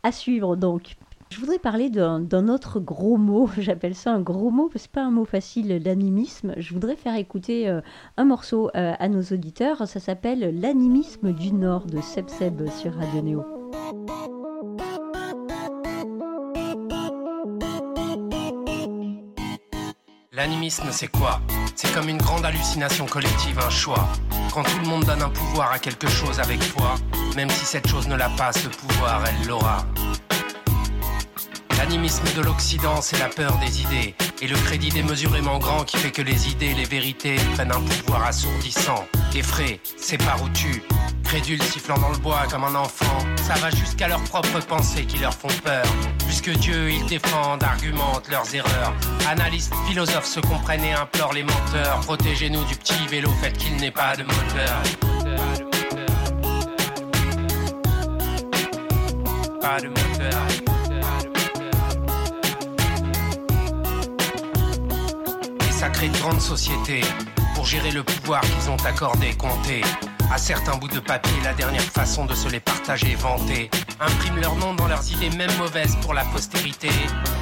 À 0.02 0.12
suivre 0.12 0.56
donc. 0.56 0.96
Je 1.30 1.38
voudrais 1.38 1.60
parler 1.60 1.90
d'un 1.90 2.48
autre 2.48 2.80
gros 2.80 3.16
mot, 3.16 3.48
j'appelle 3.58 3.94
ça 3.94 4.12
un 4.12 4.20
gros 4.20 4.50
mot, 4.50 4.64
parce 4.64 4.74
que 4.74 4.80
c'est 4.80 4.92
pas 4.92 5.04
un 5.04 5.12
mot 5.12 5.24
facile, 5.24 5.80
l'animisme. 5.84 6.54
Je 6.56 6.74
voudrais 6.74 6.96
faire 6.96 7.14
écouter 7.14 7.68
euh, 7.68 7.80
un 8.16 8.24
morceau 8.24 8.68
euh, 8.74 8.94
à 8.98 9.08
nos 9.08 9.22
auditeurs, 9.22 9.86
ça 9.86 10.00
s'appelle 10.00 10.60
L'animisme 10.60 11.32
du 11.32 11.52
Nord 11.52 11.86
de 11.86 12.00
Seb 12.00 12.28
Seb 12.28 12.68
sur 12.68 12.94
Radio 12.94 13.22
Néo. 13.22 13.44
L'animisme, 20.32 20.88
c'est 20.90 21.08
quoi? 21.08 21.40
C'est 21.74 21.92
comme 21.94 22.08
une 22.08 22.18
grande 22.18 22.44
hallucination 22.44 23.06
collective, 23.06 23.58
un 23.58 23.70
choix. 23.70 24.08
Quand 24.52 24.62
tout 24.62 24.78
le 24.78 24.86
monde 24.86 25.04
donne 25.04 25.22
un 25.22 25.28
pouvoir 25.28 25.72
à 25.72 25.78
quelque 25.78 26.08
chose 26.08 26.40
avec 26.40 26.62
foi, 26.62 26.94
même 27.36 27.50
si 27.50 27.64
cette 27.64 27.88
chose 27.88 28.08
ne 28.08 28.16
l'a 28.16 28.28
pas, 28.30 28.52
ce 28.52 28.68
pouvoir, 28.68 29.22
elle 29.26 29.46
l'aura. 29.46 29.86
L'animisme 31.78 32.24
de 32.36 32.42
l'Occident, 32.42 33.00
c'est 33.00 33.18
la 33.18 33.28
peur 33.28 33.56
des 33.58 33.80
idées. 33.80 34.14
Et 34.42 34.46
le 34.46 34.56
crédit 34.56 34.90
démesurément 34.90 35.58
grand 35.58 35.84
qui 35.84 35.96
fait 35.96 36.10
que 36.10 36.22
les 36.22 36.48
idées, 36.50 36.74
les 36.74 36.84
vérités 36.84 37.36
prennent 37.54 37.72
un 37.72 37.80
pouvoir 37.80 38.24
assourdissant. 38.24 39.06
Effray, 39.34 39.80
c'est 39.96 40.18
par 40.18 40.42
où 40.42 40.48
tu. 40.50 40.82
Crédule 41.24 41.62
sifflant 41.62 41.98
dans 41.98 42.10
le 42.10 42.18
bois 42.18 42.42
comme 42.50 42.64
un 42.64 42.74
enfant. 42.74 43.18
Ça 43.36 43.54
va 43.54 43.70
jusqu'à 43.70 44.08
leurs 44.08 44.22
propres 44.24 44.60
pensées 44.60 45.04
qui 45.06 45.18
leur 45.18 45.32
font 45.32 45.48
peur. 45.64 45.84
Puisque 46.30 46.56
Dieu, 46.58 46.92
ils 46.92 47.04
défendent, 47.06 47.64
argumentent 47.64 48.28
leurs 48.30 48.54
erreurs. 48.54 48.94
Analystes, 49.28 49.74
philosophes 49.88 50.26
se 50.26 50.38
comprennent 50.38 50.84
et 50.84 50.92
implorent 50.92 51.32
les 51.32 51.42
menteurs. 51.42 51.98
Protégez-nous 52.02 52.62
du 52.66 52.76
petit 52.76 53.04
vélo, 53.08 53.28
faites 53.42 53.58
qu'il 53.58 53.74
n'ait 53.78 53.90
pas 53.90 54.14
de 54.14 54.22
moteur. 54.22 54.80
Pas 59.60 59.80
de 59.80 59.88
moteur. 59.88 60.40
Les 65.66 65.72
sacrées 65.72 66.10
grandes 66.10 66.40
sociétés, 66.40 67.00
pour 67.56 67.66
gérer 67.66 67.90
le 67.90 68.04
pouvoir 68.04 68.40
qu'ils 68.42 68.70
ont 68.70 68.86
accordé, 68.86 69.34
compté. 69.34 69.82
À 70.32 70.38
certains 70.38 70.76
bouts 70.76 70.86
de 70.86 71.00
papier, 71.00 71.36
la 71.42 71.52
dernière 71.54 71.82
façon 71.82 72.24
de 72.24 72.34
se 72.34 72.48
les 72.48 72.60
partager, 72.60 73.16
vanter. 73.16 73.68
Impriment 73.98 74.40
leur 74.40 74.54
nom 74.54 74.74
dans 74.74 74.86
leurs 74.86 75.10
idées, 75.10 75.36
même 75.36 75.50
mauvaises 75.58 75.96
pour 76.02 76.14
la 76.14 76.24
postérité. 76.24 76.88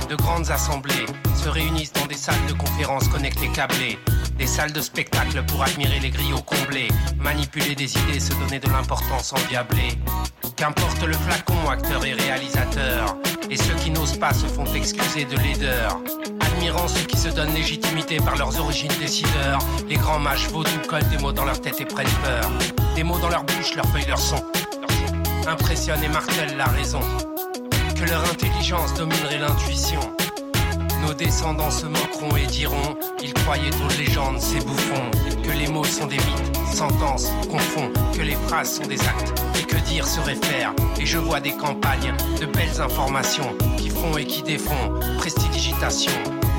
De 0.08 0.16
grandes 0.16 0.50
assemblées 0.50 1.04
se 1.36 1.50
réunissent 1.50 1.92
dans 1.92 2.06
des 2.06 2.16
salles 2.16 2.46
de 2.48 2.54
conférences 2.54 3.06
connectées 3.08 3.52
câblées. 3.52 3.98
Des 4.38 4.46
salles 4.46 4.72
de 4.72 4.80
spectacle 4.80 5.44
pour 5.44 5.62
admirer 5.62 6.00
les 6.00 6.08
griots 6.08 6.40
comblés. 6.40 6.88
Manipuler 7.18 7.74
des 7.74 7.94
idées, 7.98 8.20
se 8.20 8.32
donner 8.34 8.58
de 8.58 8.68
l'importance 8.68 9.34
endiablée. 9.34 9.98
Qu'importe 10.56 11.02
le 11.02 11.12
flacon, 11.12 11.68
acteur 11.68 12.02
et 12.06 12.14
réalisateur. 12.14 13.16
Et 13.50 13.56
ceux 13.56 13.74
qui 13.74 13.90
n'osent 13.90 14.18
pas 14.18 14.32
se 14.32 14.46
font 14.46 14.64
excuser 14.74 15.26
de 15.26 15.36
laideur. 15.36 16.00
Admirant 16.58 16.88
ceux 16.88 17.06
qui 17.06 17.16
se 17.16 17.28
donnent 17.28 17.54
légitimité 17.54 18.16
par 18.16 18.36
leurs 18.36 18.58
origines 18.58 18.90
décideurs. 18.98 19.60
Les 19.88 19.94
grands 19.94 20.18
mages 20.18 20.48
vaudous 20.48 20.80
collent 20.88 21.08
des 21.08 21.18
mots 21.18 21.30
dans 21.30 21.44
leur 21.44 21.60
tête 21.60 21.80
et 21.80 21.84
prennent 21.84 22.08
peur. 22.24 22.50
Des 22.96 23.04
mots 23.04 23.18
dans 23.20 23.28
leur 23.28 23.44
bouche, 23.44 23.76
leur 23.76 23.86
feuille, 23.86 24.06
leur 24.08 24.18
son. 24.18 24.42
Impressionnent 25.46 26.02
et 26.02 26.08
martèlent 26.08 26.56
la 26.56 26.64
raison. 26.64 26.98
Que 27.94 28.10
leur 28.10 28.28
intelligence 28.28 28.92
dominerait 28.94 29.38
l'intuition. 29.38 30.00
Nos 31.06 31.14
descendants 31.14 31.70
se 31.70 31.86
moqueront 31.86 32.36
et 32.36 32.46
diront 32.46 32.96
Ils 33.22 33.34
croyaient 33.34 33.70
aux 33.76 33.96
légendes, 33.96 34.40
ces 34.40 34.58
bouffons. 34.58 35.10
Que 35.44 35.56
les 35.56 35.68
mots 35.68 35.84
sont 35.84 36.06
des 36.06 36.16
mythes, 36.16 36.74
sentences, 36.74 37.30
confond. 37.48 37.92
Que 38.12 38.22
les 38.22 38.34
phrases 38.48 38.78
sont 38.78 38.86
des 38.88 39.00
actes. 39.02 39.32
Et 39.60 39.62
que 39.62 39.76
dire 39.76 40.08
serait 40.08 40.34
faire. 40.34 40.72
Et 40.98 41.06
je 41.06 41.18
vois 41.18 41.38
des 41.38 41.52
campagnes, 41.52 42.14
de 42.40 42.46
belles 42.46 42.80
informations 42.80 43.54
qui 43.76 43.90
font 43.90 44.18
et 44.18 44.26
qui 44.26 44.42
défont. 44.42 44.98
Prestidigitation, 45.18 46.10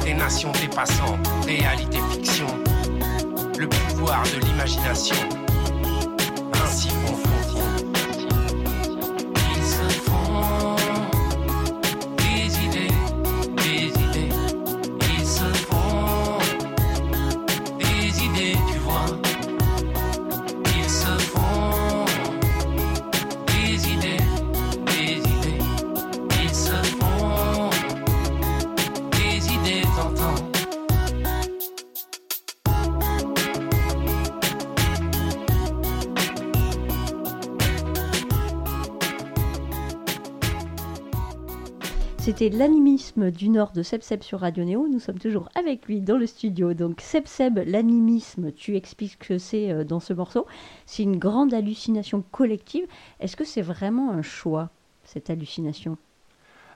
des 0.04 0.14
nations 0.14 0.52
dépassant, 0.62 1.18
réalité 1.46 1.98
fiction. 2.12 2.48
Le 3.58 3.68
pouvoir 3.68 4.24
de 4.24 4.46
l'imagination. 4.46 5.16
C'était 42.40 42.56
l'animisme 42.56 43.32
du 43.32 43.50
Nord 43.50 43.74
de 43.74 43.84
Seb 43.84 44.02
Seb 44.02 44.24
sur 44.24 44.40
Radio 44.40 44.64
Néo. 44.64 44.88
Nous 44.88 45.00
sommes 45.00 45.20
toujours 45.20 45.50
avec 45.56 45.88
lui 45.88 46.00
dans 46.00 46.16
le 46.16 46.26
studio. 46.26 46.74
Donc 46.74 47.02
Seb 47.02 47.28
Seb, 47.28 47.60
l'animisme, 47.66 48.54
tu 48.54 48.78
expliques 48.78 49.18
ce 49.22 49.28
que 49.28 49.38
c'est 49.38 49.74
euh, 49.74 49.84
dans 49.84 50.00
ce 50.00 50.14
morceau. 50.14 50.48
C'est 50.86 51.04
une 51.04 51.18
grande 51.18 51.54
hallucination 51.54 52.24
collective. 52.32 52.86
Est-ce 53.20 53.36
que 53.36 53.44
c'est 53.44 53.62
vraiment 53.62 54.14
un 54.14 54.22
choix, 54.22 54.70
cette 55.04 55.30
hallucination? 55.30 55.98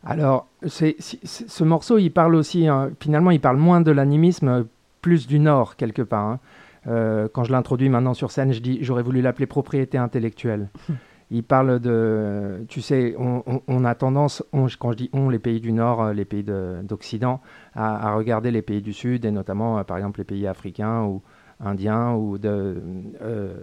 Alors, 0.03 0.47
ce 0.65 1.63
morceau, 1.63 1.97
il 1.97 2.09
parle 2.09 2.35
aussi, 2.35 2.67
hein, 2.67 2.91
finalement, 2.99 3.31
il 3.31 3.39
parle 3.39 3.55
moins 3.55 3.79
de 3.79 3.91
l'animisme, 3.91 4.67
plus 5.01 5.27
du 5.27 5.39
Nord, 5.39 5.77
quelque 5.77 6.01
part. 6.01 6.25
hein. 6.25 6.39
Euh, 6.87 7.29
quand 7.33 7.45
je 7.45 7.53
l'introduis 7.53 7.87
maintenant 7.87 8.13
sur 8.13 8.31
scène, 8.31 8.51
je 8.51 8.59
dis, 8.59 8.79
j'aurais 8.81 9.03
voulu 9.03 9.21
l'appeler 9.21 9.45
propriété 9.45 9.97
intellectuelle. 9.97 10.67
il 11.31 11.43
parle 11.43 11.79
de, 11.79 12.65
tu 12.69 12.81
sais, 12.81 13.15
on, 13.17 13.85
a 13.85 13.95
tendance, 13.95 14.43
quand 14.51 14.91
je 14.91 14.97
dis 14.97 15.09
on, 15.13 15.29
les 15.29 15.39
pays 15.39 15.59
du 15.59 15.71
Nord, 15.71 16.01
euh, 16.01 16.13
les 16.13 16.25
pays 16.25 16.43
de- 16.43 16.81
d'Occident, 16.83 17.41
à, 17.75 18.13
regarder 18.15 18.51
les 18.51 18.61
pays 18.61 18.81
du 18.81 18.93
Sud, 18.93 19.25
et 19.25 19.31
notamment, 19.31 19.79
euh, 19.79 19.83
par 19.83 19.97
exemple, 19.97 20.19
les 20.19 20.25
pays 20.25 20.47
africains 20.47 21.03
ou 21.03 21.21
indiens, 21.59 22.13
ou 22.13 22.37
de, 22.37 22.81
euh, 23.21 23.55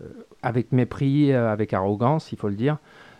avec 0.42 0.72
mépris, 0.72 1.32
avec 1.32 1.72
arrogance, 1.72 2.32
il 2.32 2.38
faut 2.38 2.48
le 2.48 2.56
dire. 2.56 2.78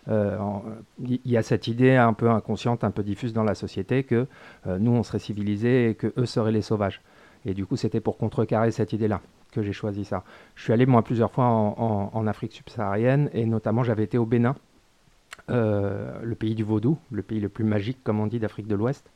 Il 0.08 1.20
y 1.24 1.36
a 1.36 1.42
cette 1.42 1.68
idée 1.68 1.94
un 1.94 2.14
peu 2.14 2.30
inconsciente, 2.30 2.82
un 2.82 2.90
peu 2.90 3.04
diffuse 3.04 3.32
dans 3.32 3.44
la 3.44 3.54
société 3.54 4.02
que 4.02 4.26
nous, 4.66 4.90
on 4.90 5.04
serait 5.04 5.20
civilisés 5.20 5.90
et 5.90 5.94
que 5.94 6.12
eux 6.16 6.26
seraient 6.26 6.50
les 6.50 6.62
sauvages. 6.62 7.00
Et 7.44 7.54
du 7.54 7.64
coup, 7.64 7.76
c'était 7.76 8.00
pour 8.00 8.16
contrecarrer 8.16 8.72
cette 8.72 8.92
idée-là 8.92 9.20
que 9.50 9.62
j'ai 9.62 9.72
choisi 9.72 10.04
ça. 10.04 10.24
Je 10.54 10.64
suis 10.64 10.72
allé, 10.72 10.86
moi, 10.86 11.02
plusieurs 11.02 11.30
fois 11.30 11.46
en, 11.46 12.26
Afrique 12.26 12.52
subsaharienne 12.52 13.30
et 13.32 13.46
notamment, 13.46 13.82
j'avais 13.82 14.04
été 14.04 14.18
au 14.18 14.26
Bénin, 14.26 14.54
euh, 15.50 16.12
le 16.22 16.34
pays 16.34 16.54
du 16.54 16.62
vaudou, 16.62 16.98
le 17.10 17.22
pays 17.22 17.40
le 17.40 17.48
plus 17.48 17.64
magique, 17.64 17.98
comme 18.04 18.20
on 18.20 18.26
dit, 18.26 18.38
d'Afrique 18.38 18.68
de 18.68 18.74
l'Ouest. 18.74 19.10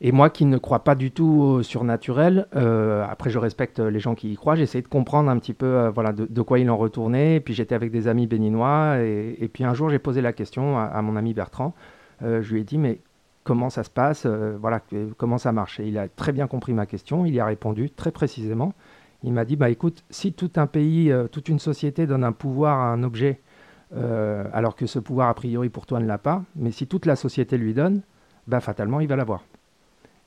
Et 0.00 0.12
moi 0.12 0.28
qui 0.28 0.44
ne 0.44 0.58
crois 0.58 0.80
pas 0.80 0.94
du 0.94 1.10
tout 1.10 1.24
au 1.24 1.62
surnaturel, 1.62 2.46
euh, 2.56 3.06
après 3.08 3.30
je 3.30 3.38
respecte 3.38 3.78
les 3.78 4.00
gens 4.00 4.14
qui 4.14 4.32
y 4.32 4.36
croient, 4.36 4.54
j'ai 4.54 4.64
essayé 4.64 4.82
de 4.82 4.88
comprendre 4.88 5.30
un 5.30 5.38
petit 5.38 5.54
peu 5.54 5.66
euh, 5.66 5.90
voilà, 5.90 6.12
de, 6.12 6.42
quoi 6.42 6.58
il 6.58 6.68
en 6.68 6.76
retournait. 6.76 7.36
Et 7.36 7.40
puis 7.40 7.54
j'étais 7.54 7.74
avec 7.74 7.90
des 7.90 8.06
amis 8.06 8.26
béninois. 8.26 8.98
Et, 8.98 9.48
puis 9.52 9.64
un 9.64 9.72
jour 9.72 9.90
j'ai 9.90 9.98
posé 9.98 10.20
la 10.20 10.32
question 10.32 10.78
à, 10.78 11.00
mon 11.00 11.16
ami 11.16 11.32
Bertrand. 11.32 11.74
Je 12.20 12.52
lui 12.52 12.60
ai 12.60 12.64
dit 12.64 12.78
mais 12.78 13.00
comment 13.44 13.70
ça 13.70 13.82
se 13.82 13.90
passe? 13.90 14.26
Voilà, 14.26 14.80
comment 15.16 15.38
ça 15.38 15.52
marche? 15.52 15.80
Et 15.80 15.86
il 15.86 15.96
a 15.96 16.08
très 16.08 16.32
bien 16.32 16.48
compris 16.48 16.74
ma 16.74 16.86
question. 16.86 17.24
Il 17.24 17.34
y 17.34 17.40
a 17.40 17.46
répondu 17.46 17.90
très 17.90 18.10
précisément. 18.10 18.74
Il 19.24 19.32
m'a 19.32 19.46
dit 19.46 19.56
bah 19.56 19.70
écoute, 19.70 20.04
si 20.10 20.34
tout 20.34 20.50
un 20.56 20.66
pays, 20.66 21.10
euh, 21.10 21.26
toute 21.28 21.48
une 21.48 21.58
société 21.58 22.06
donne 22.06 22.24
un 22.24 22.32
pouvoir 22.32 22.78
à 22.78 22.92
un 22.92 23.02
objet, 23.02 23.40
euh, 23.96 24.44
alors 24.52 24.76
que 24.76 24.86
ce 24.86 24.98
pouvoir 24.98 25.30
a 25.30 25.34
priori 25.34 25.70
pour 25.70 25.86
toi 25.86 25.98
ne 25.98 26.06
l'a 26.06 26.18
pas, 26.18 26.44
mais 26.56 26.70
si 26.70 26.86
toute 26.86 27.06
la 27.06 27.16
société 27.16 27.56
lui 27.56 27.72
donne, 27.72 28.02
bah 28.46 28.60
fatalement 28.60 29.00
il 29.00 29.08
va 29.08 29.16
l'avoir. 29.16 29.42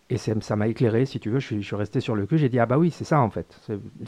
Et 0.09 0.17
ça 0.17 0.55
m'a 0.55 0.67
éclairé, 0.67 1.05
si 1.05 1.19
tu 1.19 1.29
veux, 1.29 1.39
je 1.39 1.45
suis, 1.45 1.61
je 1.61 1.67
suis 1.67 1.75
resté 1.75 1.99
sur 1.99 2.15
le 2.15 2.25
cul, 2.25 2.37
j'ai 2.37 2.47
dit, 2.47 2.59
ah 2.59 2.65
bah 2.65 2.77
oui, 2.77 2.91
c'est 2.91 3.03
ça 3.03 3.19
en 3.19 3.29
fait. 3.29 3.59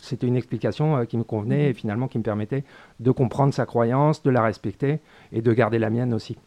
C'était 0.02 0.28
une 0.28 0.38
explication 0.38 0.98
euh, 0.98 1.06
qui 1.06 1.18
me 1.18 1.24
convenait 1.24 1.70
et 1.70 1.74
finalement 1.74 2.08
qui 2.08 2.18
me 2.18 2.24
permettait 2.24 2.64
de 3.00 3.12
comprendre 3.12 3.54
sa 3.54 3.66
croyance, 3.66 4.24
de 4.24 4.30
la 4.32 4.42
respecter 4.42 5.02
et 5.34 5.42
de 5.42 5.54
garder 5.54 5.78
la 5.78 5.90
mienne 5.90 6.14
aussi. 6.14 6.38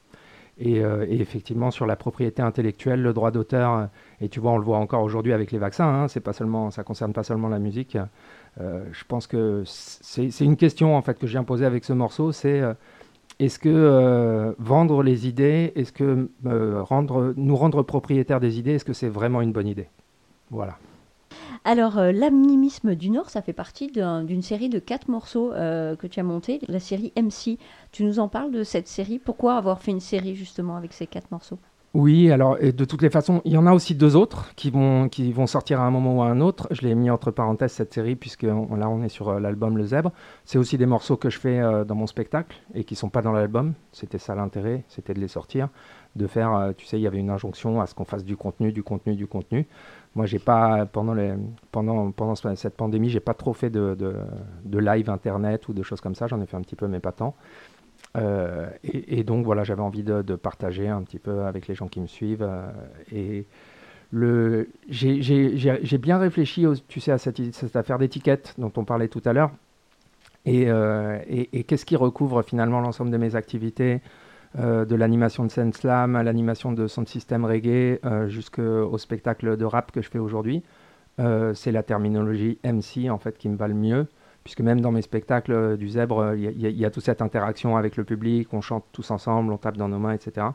Et, 0.58 0.84
euh, 0.84 1.06
et 1.08 1.20
effectivement, 1.20 1.70
sur 1.70 1.86
la 1.86 1.96
propriété 1.96 2.42
intellectuelle, 2.42 3.02
le 3.02 3.12
droit 3.12 3.30
d'auteur, 3.30 3.88
et 4.20 4.28
tu 4.28 4.38
vois, 4.38 4.52
on 4.52 4.58
le 4.58 4.64
voit 4.64 4.78
encore 4.78 5.02
aujourd'hui 5.02 5.32
avec 5.32 5.50
les 5.50 5.58
vaccins, 5.58 5.86
hein, 5.86 6.08
c'est 6.08 6.20
pas 6.20 6.34
seulement, 6.34 6.70
ça 6.70 6.84
concerne 6.84 7.12
pas 7.12 7.22
seulement 7.22 7.48
la 7.48 7.58
musique. 7.58 7.96
euh, 8.60 8.84
je 8.92 9.04
pense 9.04 9.26
que 9.26 9.62
c'est 9.64 10.44
une 10.44 10.56
question 10.56 10.94
en 10.94 11.02
fait 11.02 11.18
que 11.18 11.26
viens 11.32 11.44
poser 11.44 11.64
avec 11.64 11.84
ce 11.84 11.94
morceau, 11.94 12.32
c'est 12.32 12.60
euh, 12.60 12.74
est-ce 13.38 13.58
que 13.58 14.54
vendre 14.58 15.02
les 15.02 15.26
idées, 15.26 15.72
est-ce 15.74 15.90
que 15.90 16.28
rendre, 16.44 17.32
nous 17.36 17.56
rendre 17.56 17.82
propriétaires 17.82 18.40
des 18.40 18.58
idées, 18.58 18.72
est-ce 18.72 18.84
que 18.84 18.92
c'est 18.92 19.08
vraiment 19.08 19.40
une 19.40 19.52
bonne 19.52 19.68
idée? 19.68 19.88
Voilà. 20.50 20.76
Alors, 21.64 21.98
euh, 21.98 22.10
l'animisme 22.12 22.94
du 22.96 23.10
Nord, 23.10 23.30
ça 23.30 23.40
fait 23.42 23.52
partie 23.52 23.86
d'un- 23.88 24.24
d'une 24.24 24.42
série 24.42 24.68
de 24.68 24.78
quatre 24.80 25.08
morceaux 25.08 25.52
euh, 25.52 25.94
que 25.96 26.06
tu 26.08 26.18
as 26.18 26.24
monté, 26.24 26.60
la 26.68 26.80
série 26.80 27.12
MC. 27.16 27.58
Tu 27.92 28.04
nous 28.04 28.18
en 28.18 28.28
parles 28.28 28.50
de 28.50 28.64
cette 28.64 28.88
série? 28.88 29.18
Pourquoi 29.20 29.56
avoir 29.56 29.80
fait 29.80 29.92
une 29.92 30.00
série 30.00 30.34
justement 30.34 30.76
avec 30.76 30.92
ces 30.92 31.06
quatre 31.06 31.30
morceaux? 31.30 31.58
Oui, 31.94 32.30
alors 32.30 32.56
et 32.58 32.72
de 32.72 32.84
toutes 32.86 33.02
les 33.02 33.10
façons, 33.10 33.42
il 33.44 33.52
y 33.52 33.58
en 33.58 33.66
a 33.66 33.72
aussi 33.74 33.94
deux 33.94 34.16
autres 34.16 34.54
qui 34.54 34.70
vont, 34.70 35.10
sortir 35.46 35.78
à 35.78 35.84
un 35.84 35.90
moment 35.90 36.16
ou 36.16 36.22
à 36.22 36.26
un 36.26 36.40
autre. 36.40 36.66
Je 36.70 36.80
l'ai 36.80 36.94
mis 36.94 37.10
entre 37.10 37.30
parenthèses 37.30 37.72
cette 37.72 37.92
série 37.92 38.16
puisque 38.16 38.44
là 38.44 38.54
on 38.54 39.02
est 39.02 39.10
sur 39.10 39.28
euh, 39.28 39.38
l'album 39.38 39.76
Le 39.76 39.84
Zèbre. 39.84 40.10
C'est 40.46 40.56
aussi 40.56 40.78
des 40.78 40.86
morceaux 40.86 41.18
que 41.18 41.28
je 41.28 41.38
fais 41.38 41.60
euh, 41.60 41.84
dans 41.84 41.94
mon 41.94 42.06
spectacle 42.06 42.56
et 42.72 42.84
qui 42.84 42.94
sont 42.94 43.10
pas 43.10 43.20
dans 43.20 43.32
l'album. 43.32 43.74
C'était 43.92 44.16
ça 44.16 44.34
l'intérêt, 44.34 44.84
c'était 44.88 45.12
de 45.12 45.20
les 45.20 45.28
sortir, 45.28 45.68
de 46.16 46.26
faire. 46.26 46.72
tu 46.78 46.86
sais, 46.86 46.98
il 46.98 47.02
y 47.02 47.06
avait 47.06 47.18
une 47.18 47.28
injonction 47.28 47.82
à 47.82 47.86
ce 47.86 47.94
qu'on 47.94 48.06
fasse 48.06 48.24
du 48.24 48.38
contenu, 48.38 48.72
du 48.72 48.82
contenu, 48.82 49.14
du 49.14 49.26
contenu. 49.26 49.66
Moi, 50.14 50.26
j'ai 50.26 50.38
pas 50.38 50.86
pendant 50.86 51.14
les, 51.14 51.32
pendant 51.70 52.10
pendant 52.12 52.34
ce- 52.34 52.54
cette 52.54 52.76
pandémie, 52.76 53.08
j'ai 53.08 53.20
pas 53.20 53.34
trop 53.34 53.54
fait 53.54 53.70
de, 53.70 53.94
de, 53.94 54.14
de 54.64 54.78
live 54.78 55.08
internet 55.10 55.68
ou 55.68 55.72
de 55.72 55.82
choses 55.82 56.00
comme 56.00 56.14
ça. 56.14 56.26
J'en 56.26 56.40
ai 56.40 56.46
fait 56.46 56.56
un 56.56 56.62
petit 56.62 56.76
peu, 56.76 56.86
mais 56.88 57.00
pas 57.00 57.12
tant. 57.12 57.34
et, 58.84 59.24
donc 59.24 59.44
voilà, 59.44 59.64
j'avais 59.64 59.82
envie 59.82 60.02
de, 60.04 60.34
partager 60.36 60.88
un 60.88 61.02
petit 61.02 61.18
peu 61.18 61.42
avec 61.44 61.66
les 61.68 61.74
gens 61.74 61.88
qui 61.88 62.00
me 62.00 62.06
suivent. 62.06 62.46
et 63.12 63.46
le, 64.12 64.68
j'ai 64.88 65.98
bien 65.98 66.18
réfléchi, 66.18 66.66
tu 66.88 67.00
sais, 67.00 67.12
à 67.12 67.18
cette, 67.18 67.54
cette 67.54 67.76
affaire 67.76 67.98
d'étiquette 67.98 68.54
dont 68.58 68.72
on 68.76 68.84
parlait 68.84 69.08
tout 69.08 69.22
à 69.24 69.32
l'heure. 69.32 69.52
Et, 70.44 70.68
et 71.52 71.64
qu'est-ce 71.64 71.86
qui 71.86 71.96
recouvre 71.96 72.42
finalement 72.42 72.80
l'ensemble 72.80 73.10
de 73.10 73.16
mes 73.16 73.36
activités 73.36 73.94
euh, 73.94 74.21
de 74.56 74.94
l'animation 74.94 75.44
de 75.44 75.50
scène 75.50 75.72
slam 75.72 76.16
à 76.16 76.22
l'animation 76.22 76.72
de 76.72 76.86
son 76.86 77.06
système 77.06 77.44
reggae 77.44 77.98
euh, 78.04 78.28
jusqu'au 78.28 78.98
spectacle 78.98 79.56
de 79.56 79.64
rap 79.64 79.92
que 79.92 80.02
je 80.02 80.10
fais 80.10 80.18
aujourd'hui. 80.18 80.62
Euh, 81.20 81.54
c'est 81.54 81.72
la 81.72 81.82
terminologie 81.82 82.58
MC 82.64 83.10
en 83.10 83.18
fait 83.18 83.36
qui 83.38 83.48
me 83.48 83.56
va 83.56 83.68
le 83.68 83.74
mieux, 83.74 84.06
puisque 84.44 84.60
même 84.60 84.80
dans 84.80 84.92
mes 84.92 85.02
spectacles 85.02 85.76
du 85.76 85.88
zèbre, 85.88 86.34
il 86.34 86.60
y, 86.60 86.84
a 86.84 86.90
toute 86.90 87.04
cette 87.04 87.22
interaction 87.22 87.76
avec 87.76 87.96
le 87.96 88.04
public, 88.04 88.52
on 88.52 88.60
chante 88.60 88.84
tous 88.92 89.10
ensemble, 89.10 89.52
on 89.52 89.58
tape 89.58 89.76
dans 89.76 89.88
nos 89.88 89.98
mains, 89.98 90.12
etc. 90.12 90.46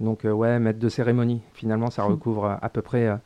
Donc 0.00 0.24
ouais, 0.24 0.58
maître 0.58 0.78
de 0.78 0.88
cérémonie, 0.88 1.42
finalement 1.52 1.90
ça 1.90 2.04
hmm. 2.04 2.12
recouvre 2.12 2.58
à 2.60 2.68
peu 2.68 2.82
près 2.82 3.18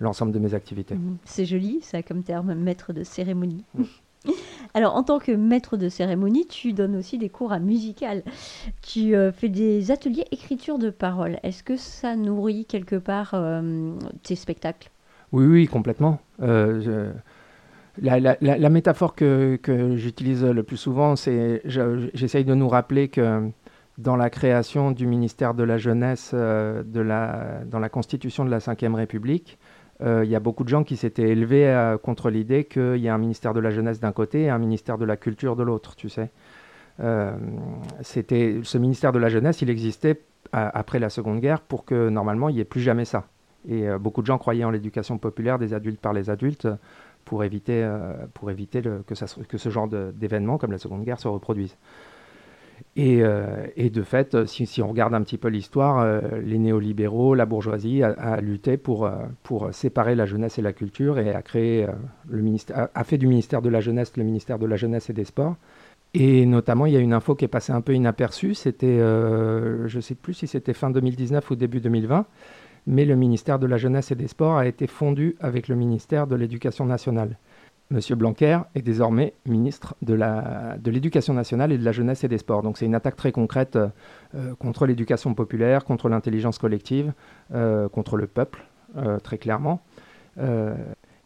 l'ensemble 0.00 0.32
de 0.32 0.38
mes 0.38 0.54
activités. 0.54 0.94
Hmm. 0.94 1.16
C'est 1.24 1.44
joli 1.44 1.80
ça 1.82 2.02
comme 2.02 2.22
terme, 2.22 2.54
maître 2.54 2.92
de 2.92 3.04
cérémonie. 3.04 3.64
Hmm. 3.74 3.84
Alors, 4.74 4.94
en 4.94 5.02
tant 5.02 5.18
que 5.18 5.32
maître 5.32 5.76
de 5.76 5.88
cérémonie, 5.88 6.46
tu 6.46 6.72
donnes 6.72 6.96
aussi 6.96 7.18
des 7.18 7.28
cours 7.28 7.52
à 7.52 7.58
musical. 7.58 8.22
Tu 8.82 9.14
euh, 9.14 9.32
fais 9.32 9.48
des 9.48 9.90
ateliers 9.90 10.24
écriture 10.30 10.78
de 10.78 10.90
paroles. 10.90 11.38
Est-ce 11.42 11.62
que 11.62 11.76
ça 11.76 12.16
nourrit 12.16 12.64
quelque 12.66 12.96
part 12.96 13.30
euh, 13.34 13.92
tes 14.22 14.36
spectacles? 14.36 14.90
Oui, 15.32 15.44
oui, 15.46 15.66
complètement. 15.66 16.20
Euh, 16.42 17.12
la, 18.00 18.70
métaphore 18.70 19.14
que, 19.14 19.58
j'utilise 19.96 20.44
le 20.44 20.62
plus 20.62 20.76
souvent, 20.76 21.16
c'est 21.16 21.62
j'essaye 21.64 22.44
de 22.44 22.54
nous 22.54 22.68
rappeler 22.68 23.08
que 23.08 23.50
dans 23.98 24.16
la 24.16 24.30
création 24.30 24.92
du 24.92 25.06
ministère 25.06 25.54
de 25.54 25.62
la 25.62 25.78
Jeunesse, 25.78 26.32
dans 26.34 27.78
la 27.78 27.88
constitution 27.90 28.44
de 28.44 28.50
la 28.50 28.58
Ve 28.58 28.94
République, 28.94 29.58
il 30.02 30.30
y 30.30 30.34
a 30.34 30.40
beaucoup 30.40 30.64
de 30.64 30.68
gens 30.68 30.84
qui 30.84 30.96
s'étaient 30.96 31.28
élevés 31.28 31.68
euh, 31.68 31.98
contre 31.98 32.30
l'idée 32.30 32.64
qu'il 32.64 32.96
y 32.96 33.08
a 33.08 33.14
un 33.14 33.18
ministère 33.18 33.54
de 33.54 33.60
la 33.60 33.70
jeunesse 33.70 34.00
d'un 34.00 34.12
côté 34.12 34.42
et 34.42 34.50
un 34.50 34.58
ministère 34.58 34.98
de 34.98 35.04
la 35.04 35.16
culture 35.16 35.56
de 35.56 35.62
l'autre, 35.62 35.96
tu 35.96 36.08
sais. 36.08 36.30
Euh, 37.00 37.32
c'était 38.02 38.60
ce 38.62 38.78
ministère 38.78 39.12
de 39.12 39.18
la 39.18 39.28
jeunesse, 39.28 39.62
il 39.62 39.70
existait 39.70 40.20
après 40.52 40.98
la 40.98 41.10
Seconde 41.10 41.40
Guerre 41.40 41.60
pour 41.60 41.84
que 41.84 42.08
normalement 42.08 42.48
il 42.48 42.56
n'y 42.56 42.60
ait 42.60 42.64
plus 42.64 42.80
jamais 42.80 43.04
ça. 43.04 43.26
Et 43.68 43.86
beaucoup 44.00 44.22
de 44.22 44.26
gens 44.26 44.38
croyaient 44.38 44.64
en 44.64 44.70
l'éducation 44.70 45.18
populaire 45.18 45.58
des 45.58 45.74
adultes 45.74 46.00
par 46.00 46.12
les 46.12 46.30
adultes 46.30 46.66
pour 47.24 47.44
éviter, 47.44 47.88
pour 48.34 48.50
éviter 48.50 48.82
que, 48.82 49.42
que 49.44 49.58
ce 49.58 49.68
genre 49.68 49.86
d'événements 49.86 50.58
comme 50.58 50.72
la 50.72 50.78
Seconde 50.78 51.04
Guerre 51.04 51.20
se 51.20 51.28
reproduisent. 51.28 51.76
Euh, 53.00 53.66
et, 53.76 53.90
de 53.90 54.02
fait, 54.02 54.46
si, 54.46 54.82
on 54.82 54.88
regarde 54.88 55.14
un 55.14 55.22
petit 55.22 55.38
peu 55.38 55.48
l'histoire, 55.48 56.00
euh, 56.00 56.20
les 56.44 56.58
néolibéraux, 56.58 57.34
la 57.34 57.46
bourgeoisie 57.46 58.02
a, 58.02 58.40
lutté 58.40 58.76
pour, 58.76 59.06
euh, 59.06 59.12
pour 59.42 59.72
séparer 59.72 60.14
la 60.14 60.26
jeunesse 60.26 60.58
et 60.58 60.62
la 60.62 60.72
culture 60.72 61.18
et 61.18 61.34
a 61.34 61.42
créé 61.42 61.86
le 62.28 62.42
ministère, 62.42 62.88
a, 62.94 63.04
fait 63.04 63.18
du 63.18 63.26
ministère 63.26 63.62
de 63.62 63.68
la 63.68 63.80
jeunesse 63.80 64.16
le 64.16 64.24
ministère 64.24 64.58
de 64.58 64.66
la 64.66 64.76
jeunesse 64.76 65.08
et 65.10 65.12
des 65.12 65.24
sports. 65.24 65.56
Et 66.12 66.44
notamment, 66.44 66.86
il 66.86 66.92
y 66.92 66.96
a 66.96 67.00
une 67.00 67.12
info 67.12 67.34
qui 67.36 67.44
est 67.44 67.48
passée 67.48 67.72
un 67.72 67.80
peu 67.80 67.94
inaperçue. 67.94 68.54
C'était, 68.54 68.98
je 68.98 69.96
ne 69.96 70.00
sais 70.00 70.16
plus 70.16 70.34
si 70.34 70.48
c'était 70.48 70.72
fin 70.72 70.90
2019 70.90 71.48
ou 71.52 71.54
début 71.54 71.80
2020, 71.80 72.26
mais 72.88 73.04
le 73.04 73.14
ministère 73.14 73.60
de 73.60 73.66
la 73.66 73.76
jeunesse 73.76 74.10
et 74.10 74.16
des 74.16 74.26
sports 74.26 74.56
a 74.56 74.66
été 74.66 74.88
fondu 74.88 75.36
avec 75.38 75.68
le 75.68 75.76
ministère 75.76 76.26
de 76.26 76.34
l'Éducation 76.34 76.84
nationale. 76.84 77.36
Monsieur 77.92 78.14
Blanquer 78.14 78.60
est 78.76 78.82
désormais 78.82 79.34
ministre 79.46 79.96
de 80.00 80.14
l'Éducation 80.90 81.34
nationale 81.34 81.72
et 81.72 81.78
de 81.78 81.84
la 81.84 81.90
jeunesse 81.90 82.22
et 82.22 82.28
des 82.28 82.38
sports. 82.38 82.62
Donc 82.62 82.78
c'est 82.78 82.86
une 82.86 82.94
attaque 82.94 83.16
très 83.16 83.32
concrète 83.32 83.76
euh, 83.76 84.54
contre 84.60 84.86
l'éducation 84.86 85.34
populaire, 85.34 85.84
contre 85.84 86.08
l'intelligence 86.08 86.58
collective, 86.58 87.12
euh, 87.52 87.88
contre 87.88 88.16
le 88.16 88.28
peuple, 88.28 88.64
euh, 88.96 89.18
très 89.18 89.38
clairement. 89.38 89.80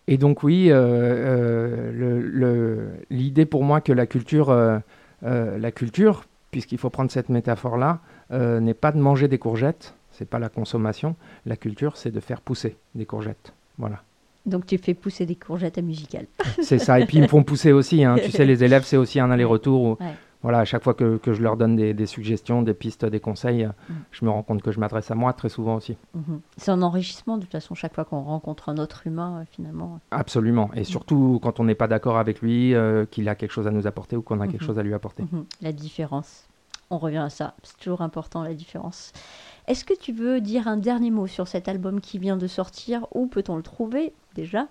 et 0.08 0.16
donc 0.16 0.42
oui, 0.42 0.72
l'idée 3.10 3.46
pour 3.46 3.62
moi 3.62 3.80
que 3.82 3.92
la 3.92 4.06
culture, 4.06 4.50
la 5.22 5.70
culture 5.70 6.24
puisqu'il 6.50 6.78
faut 6.78 6.90
prendre 6.90 7.10
cette 7.10 7.28
métaphore-là, 7.28 8.00
n'est 8.30 8.74
pas 8.74 8.92
de 8.92 8.98
manger 8.98 9.28
des 9.28 9.38
courgettes, 9.38 9.94
c'est 10.12 10.28
pas 10.28 10.38
la 10.38 10.48
consommation. 10.48 11.14
La 11.44 11.56
culture, 11.56 11.96
c'est 11.96 12.10
de 12.10 12.20
faire 12.20 12.40
pousser 12.40 12.76
des 12.94 13.04
courgettes. 13.04 13.52
Voilà. 13.76 14.02
Donc 14.46 14.66
tu 14.66 14.78
fais 14.78 14.94
pousser 14.94 15.26
des 15.26 15.36
courgettes 15.36 15.78
à 15.78 15.82
musical. 15.82 16.26
c'est 16.62 16.78
ça, 16.78 17.00
et 17.00 17.06
puis 17.06 17.18
ils 17.18 17.22
me 17.22 17.28
font 17.28 17.42
pousser 17.42 17.72
aussi. 17.72 18.04
Hein. 18.04 18.16
Tu 18.22 18.30
sais, 18.30 18.44
les 18.44 18.62
élèves, 18.64 18.84
c'est 18.84 18.96
aussi 18.96 19.20
un 19.20 19.30
aller-retour 19.30 19.98
voilà, 20.44 20.58
à 20.58 20.66
chaque 20.66 20.84
fois 20.84 20.92
que, 20.92 21.16
que 21.16 21.32
je 21.32 21.42
leur 21.42 21.56
donne 21.56 21.74
des, 21.74 22.06
suggestions, 22.06 22.60
des 22.60 22.74
pistes, 22.74 23.06
des 23.06 23.18
conseils, 23.18 23.64
mm. 23.64 23.92
je 24.12 24.24
me 24.26 24.30
rends 24.30 24.42
compte 24.42 24.60
que 24.60 24.72
je 24.72 24.78
m'adresse 24.78 25.10
à 25.10 25.14
moi 25.14 25.32
très 25.32 25.48
souvent 25.48 25.76
aussi. 25.76 25.96
Mm-hmm. 26.14 26.38
C'est 26.58 26.70
un 26.70 26.82
enrichissement 26.82 27.38
de 27.38 27.44
toute 27.44 27.52
façon, 27.52 27.74
chaque 27.74 27.94
fois 27.94 28.04
qu'on 28.04 28.20
rencontre 28.20 28.68
un 28.68 28.76
autre 28.76 29.06
humain, 29.06 29.40
euh, 29.40 29.44
finalement. 29.50 30.00
Absolument, 30.10 30.70
et 30.74 30.84
surtout 30.84 31.40
quand 31.42 31.60
on 31.60 31.64
n'est 31.64 31.74
pas 31.74 31.88
d'accord 31.88 32.18
avec 32.18 32.42
lui, 32.42 32.74
euh, 32.74 33.06
qu'il 33.06 33.26
a 33.30 33.34
quelque 33.36 33.52
chose 33.52 33.66
à 33.66 33.70
nous 33.70 33.86
apporter 33.86 34.16
ou 34.16 34.22
qu'on 34.22 34.38
a 34.40 34.46
quelque 34.46 34.62
mm-hmm. 34.62 34.66
chose 34.66 34.78
à 34.78 34.82
lui 34.82 34.92
apporter. 34.92 35.22
Mm-hmm. 35.22 35.44
La 35.62 35.72
différence, 35.72 36.46
on 36.94 36.98
revient 36.98 37.18
à 37.18 37.30
ça, 37.30 37.54
c'est 37.62 37.76
toujours 37.78 38.02
important 38.02 38.42
la 38.42 38.54
différence. 38.54 39.12
Est-ce 39.66 39.84
que 39.84 39.94
tu 39.94 40.12
veux 40.12 40.40
dire 40.40 40.68
un 40.68 40.76
dernier 40.76 41.10
mot 41.10 41.26
sur 41.26 41.48
cet 41.48 41.68
album 41.68 42.00
qui 42.00 42.18
vient 42.18 42.36
de 42.36 42.46
sortir? 42.46 43.06
Où 43.14 43.26
peut-on 43.26 43.56
le 43.56 43.62
trouver 43.62 44.12
déjà? 44.34 44.68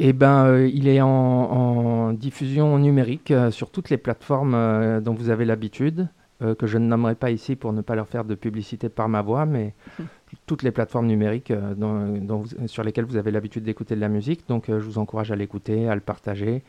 Eh 0.00 0.12
ben, 0.12 0.46
euh, 0.46 0.70
il 0.72 0.86
est 0.86 1.00
en, 1.00 2.12
diffusion 2.12 2.78
numérique 2.78 3.32
euh, 3.32 3.50
sur 3.50 3.70
toutes 3.70 3.90
les 3.90 3.96
plateformes 3.96 4.54
euh, 4.54 5.00
dont 5.00 5.12
vous 5.12 5.30
avez 5.30 5.44
l'habitude, 5.44 6.08
que 6.56 6.68
je 6.68 6.78
ne 6.78 6.86
nommerai 6.86 7.16
pas 7.16 7.32
ici 7.32 7.56
pour 7.56 7.72
ne 7.72 7.80
pas 7.80 7.96
leur 7.96 8.06
faire 8.06 8.24
de 8.24 8.36
publicité 8.36 8.88
par 8.88 9.08
ma 9.08 9.22
voix, 9.22 9.44
mais 9.44 9.74
toutes 10.46 10.62
les 10.62 10.70
plateformes 10.70 11.08
numériques 11.08 11.52
sur 12.66 12.84
lesquelles 12.84 13.06
vous 13.06 13.16
avez 13.16 13.32
l'habitude 13.32 13.64
d'écouter 13.64 13.96
de 13.96 14.00
la 14.00 14.08
musique. 14.08 14.46
Donc, 14.48 14.66
je 14.68 14.74
vous 14.74 14.98
encourage 14.98 15.32
à 15.32 15.34
l'écouter, 15.34 15.88
à 15.88 15.96
le 15.96 16.00
partager. 16.00 16.62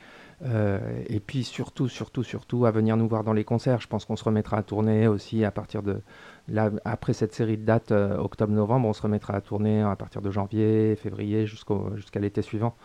Et 0.44 1.20
puis 1.20 1.44
surtout, 1.44 1.88
surtout, 1.88 2.24
surtout, 2.24 2.66
à 2.66 2.72
venir 2.72 2.96
nous 2.98 3.08
voir 3.08 3.24
dans 3.24 3.34
les 3.34 3.44
concerts. 3.44 3.82
Je 3.82 3.88
pense 3.88 4.06
qu'on 4.06 4.16
se 4.16 4.24
remettra 4.24 4.58
à 4.58 4.64
tourner 4.64 5.08
aussi 5.08 5.44
à 5.44 5.52
partir 5.52 5.84
de, 5.84 6.02
Là, 6.52 6.72
après 6.86 7.14
cette 7.14 7.34
série 7.34 7.58
de 7.58 7.66
dates, 7.66 7.92
euh, 7.92 8.18
octobre-novembre, 8.18 8.88
on 8.88 8.94
se 8.94 9.02
remettra 9.02 9.36
à 9.36 9.42
tourner 9.42 9.82
à 9.82 9.96
partir 9.96 10.22
de 10.22 10.32
janvier, 10.32 10.96
février, 10.96 11.46
jusqu'à 11.46 12.20
l'été 12.20 12.42
suivant. 12.42 12.76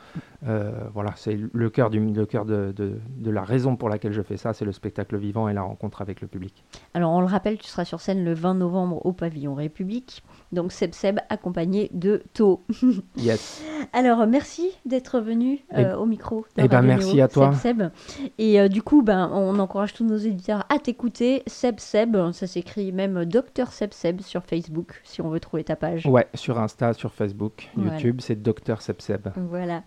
Euh, 0.46 0.72
voilà, 0.92 1.12
c'est 1.16 1.38
le 1.52 1.70
cœur, 1.70 1.90
du, 1.90 2.00
le 2.00 2.26
cœur 2.26 2.44
de, 2.44 2.72
de, 2.76 3.30
la 3.30 3.42
raison 3.42 3.76
pour 3.76 3.88
laquelle 3.88 4.12
je 4.12 4.22
fais 4.22 4.36
ça, 4.36 4.52
c'est 4.52 4.64
le 4.64 4.72
spectacle 4.72 5.16
vivant 5.16 5.48
et 5.48 5.54
la 5.54 5.62
rencontre 5.62 6.02
avec 6.02 6.20
le 6.20 6.28
public. 6.28 6.64
Alors, 6.92 7.12
on 7.12 7.20
le 7.20 7.26
rappelle, 7.26 7.58
tu 7.58 7.66
seras 7.66 7.84
sur 7.84 8.00
scène 8.00 8.24
le 8.24 8.34
20 8.34 8.54
novembre 8.54 9.04
au 9.04 9.12
Pavillon 9.12 9.54
République. 9.54 10.22
Donc, 10.52 10.72
Seb 10.72 10.92
Seb 10.94 11.18
accompagné 11.30 11.90
de 11.92 12.22
To. 12.34 12.64
yes. 13.16 13.64
Alors, 13.92 14.26
merci 14.26 14.70
d'être 14.84 15.20
venu 15.20 15.60
euh, 15.76 15.96
au 15.96 16.06
micro. 16.06 16.44
Eh 16.58 16.68
ben, 16.68 16.82
merci 16.82 17.20
à 17.20 17.28
toi. 17.28 17.52
Seb 17.54 17.90
Seb. 18.14 18.28
Et 18.38 18.68
du 18.68 18.82
coup, 18.82 19.02
ben, 19.02 19.30
on 19.32 19.58
encourage 19.58 19.94
tous 19.94 20.04
nos 20.04 20.16
éditeurs 20.16 20.64
à 20.68 20.78
t'écouter. 20.78 21.42
Seb 21.46 21.80
Seb, 21.80 22.16
ça 22.32 22.46
s'écrit 22.46 22.92
même 22.92 23.24
Docteur 23.24 23.53
Docteur 23.56 23.72
Seb 23.72 23.94
Seb 23.94 24.20
sur 24.20 24.42
Facebook, 24.42 25.00
si 25.04 25.22
on 25.22 25.28
veut 25.28 25.38
trouver 25.38 25.62
ta 25.62 25.76
page. 25.76 26.06
Ouais, 26.06 26.26
sur 26.34 26.58
Insta, 26.58 26.92
sur 26.92 27.14
Facebook, 27.14 27.68
YouTube, 27.76 28.20
c'est 28.20 28.42
Docteur 28.42 28.82
Seb 28.82 29.00
Seb. 29.00 29.28
Voilà. 29.36 29.84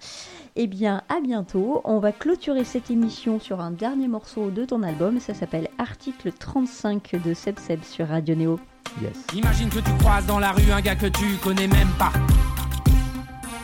Eh 0.55 0.67
bien, 0.67 1.01
à 1.09 1.19
bientôt. 1.19 1.81
On 1.83 1.99
va 1.99 2.13
clôturer 2.13 2.63
cette 2.63 2.89
émission 2.89 3.41
sur 3.41 3.59
un 3.59 3.71
dernier 3.71 4.07
morceau 4.07 4.51
de 4.51 4.63
ton 4.63 4.83
album. 4.83 5.19
Ça 5.19 5.33
s'appelle 5.33 5.67
Article 5.79 6.31
35 6.31 7.21
de 7.21 7.33
Seb 7.33 7.59
Seb 7.59 7.83
sur 7.83 8.07
Radio 8.07 8.35
Néo. 8.35 8.57
Yes. 9.01 9.25
Imagine 9.33 9.67
que 9.67 9.79
tu 9.79 9.91
croises 9.97 10.25
dans 10.25 10.39
la 10.39 10.53
rue 10.53 10.71
un 10.71 10.79
gars 10.79 10.95
que 10.95 11.07
tu 11.07 11.35
connais 11.43 11.67
même 11.67 11.91
pas. 11.99 12.13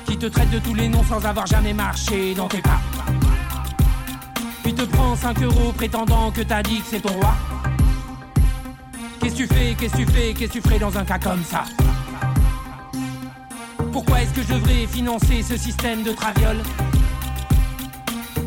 Qui 0.05 0.17
te 0.17 0.25
traite 0.25 0.49
de 0.49 0.59
tous 0.59 0.73
les 0.73 0.89
noms 0.89 1.03
sans 1.03 1.25
avoir 1.25 1.47
jamais 1.47 1.73
marché 1.73 2.35
dans 2.35 2.49
tes 2.49 2.61
pas. 2.61 2.81
Puis 4.63 4.73
te 4.73 4.83
prend 4.83 5.15
5 5.15 5.41
euros 5.43 5.71
prétendant 5.71 6.29
que 6.29 6.41
t'as 6.41 6.61
dit 6.61 6.81
que 6.81 6.87
c'est 6.87 6.99
ton 6.99 7.13
roi. 7.13 7.52
Qu'est-ce 9.23 9.35
que 9.35 9.43
tu 9.43 9.47
fais, 9.47 9.73
qu'est-ce 9.75 9.93
que 9.93 9.97
tu 9.99 10.05
fais, 10.05 10.33
qu'est-ce 10.33 10.47
que 10.51 10.59
tu 10.59 10.61
ferais 10.61 10.79
dans 10.79 10.97
un 10.97 11.05
cas 11.05 11.17
comme 11.17 11.41
ça 11.45 11.63
Pourquoi 13.93 14.21
est-ce 14.21 14.33
que 14.33 14.41
je 14.41 14.53
devrais 14.53 14.85
financer 14.85 15.41
ce 15.41 15.55
système 15.55 16.03
de 16.03 16.11
traviole 16.11 16.57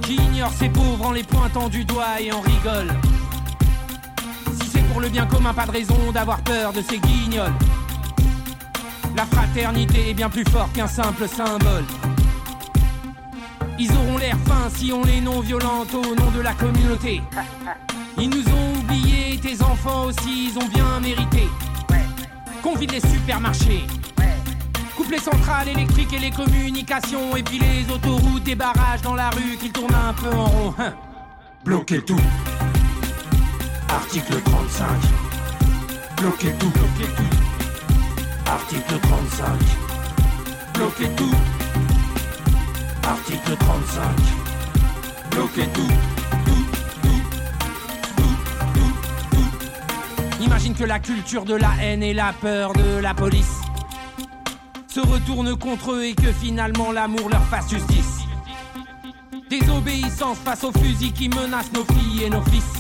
Qui 0.02 0.16
ignore 0.16 0.52
ces 0.52 0.68
pauvres 0.68 1.06
en 1.06 1.12
les 1.12 1.22
pointant 1.22 1.70
du 1.70 1.82
doigt 1.86 2.20
et 2.20 2.30
en 2.30 2.42
rigole. 2.42 2.92
Si 4.60 4.68
c'est 4.68 4.82
pour 4.92 5.00
le 5.00 5.08
bien 5.08 5.24
commun, 5.24 5.54
pas 5.54 5.64
de 5.64 5.70
raison 5.70 6.12
d'avoir 6.12 6.42
peur 6.42 6.74
de 6.74 6.82
ces 6.82 6.98
guignols. 6.98 7.54
La 9.16 9.24
fraternité 9.24 10.10
est 10.10 10.14
bien 10.14 10.28
plus 10.28 10.44
forte 10.44 10.74
qu'un 10.74 10.88
simple 10.88 11.26
symbole. 11.26 11.86
Ils 13.78 13.90
auront 13.92 14.18
l'air 14.18 14.36
fins 14.46 14.68
si 14.74 14.92
on 14.92 15.02
les 15.04 15.22
non 15.22 15.40
violente 15.40 15.94
au 15.94 16.14
nom 16.14 16.30
de 16.32 16.40
la 16.40 16.52
communauté. 16.52 17.22
Ils 18.18 18.30
nous 18.30 18.45
oubliés, 19.37 19.57
tes 19.57 19.62
enfants 19.62 20.07
aussi, 20.07 20.51
ils 20.51 20.59
ont 20.59 20.68
bien 20.68 21.01
mérité. 21.01 21.49
Qu'on 22.62 22.75
les 22.75 23.01
supermarchés. 23.01 23.87
Coupe 24.96 25.11
les 25.11 25.18
centrales 25.18 25.68
électriques 25.68 26.12
et 26.12 26.18
les 26.18 26.31
communications. 26.31 27.37
Et 27.37 27.42
puis 27.42 27.59
les 27.59 27.92
autoroutes, 27.92 28.42
des 28.42 28.55
barrages 28.55 29.03
dans 29.03 29.14
la 29.14 29.31
rue 29.31 29.57
qui 29.59 29.70
tournent 29.70 29.94
un 29.94 30.12
peu 30.12 30.35
en 30.37 30.46
rond. 30.46 30.75
Hein. 30.79 30.94
Bloquez 31.64 32.03
tout. 32.03 32.20
Article 33.88 34.40
35. 34.42 34.87
Bloquez 36.16 36.53
tout, 36.59 36.70
bloquez 36.70 37.12
tout. 37.16 38.51
Article 38.51 39.01
35. 39.01 39.46
Bloquez 40.75 41.09
tout. 41.16 41.35
Article 43.05 43.57
35. 43.59 44.03
Bloquez 45.31 45.66
tout. 45.68 46.15
Imagine 50.40 50.75
que 50.75 50.85
la 50.85 50.99
culture 50.99 51.44
de 51.44 51.55
la 51.55 51.70
haine 51.81 52.03
et 52.03 52.12
la 52.12 52.33
peur 52.33 52.72
de 52.75 53.01
la 53.01 53.14
police 53.14 53.61
se 54.87 55.01
retournent 55.01 55.57
contre 55.57 55.92
eux 55.92 56.05
et 56.05 56.14
que 56.14 56.31
finalement 56.31 56.92
l'amour 56.92 57.31
leur 57.31 57.42
fasse 57.46 57.70
justice. 57.70 58.20
Désobéissance 59.49 60.38
face 60.38 60.64
aux 60.64 60.72
fusils 60.72 61.12
qui 61.12 61.29
menacent 61.29 61.72
nos 61.72 61.85
filles 61.85 62.25
et 62.25 62.31
nos 62.31 62.42
fils. 62.42 62.72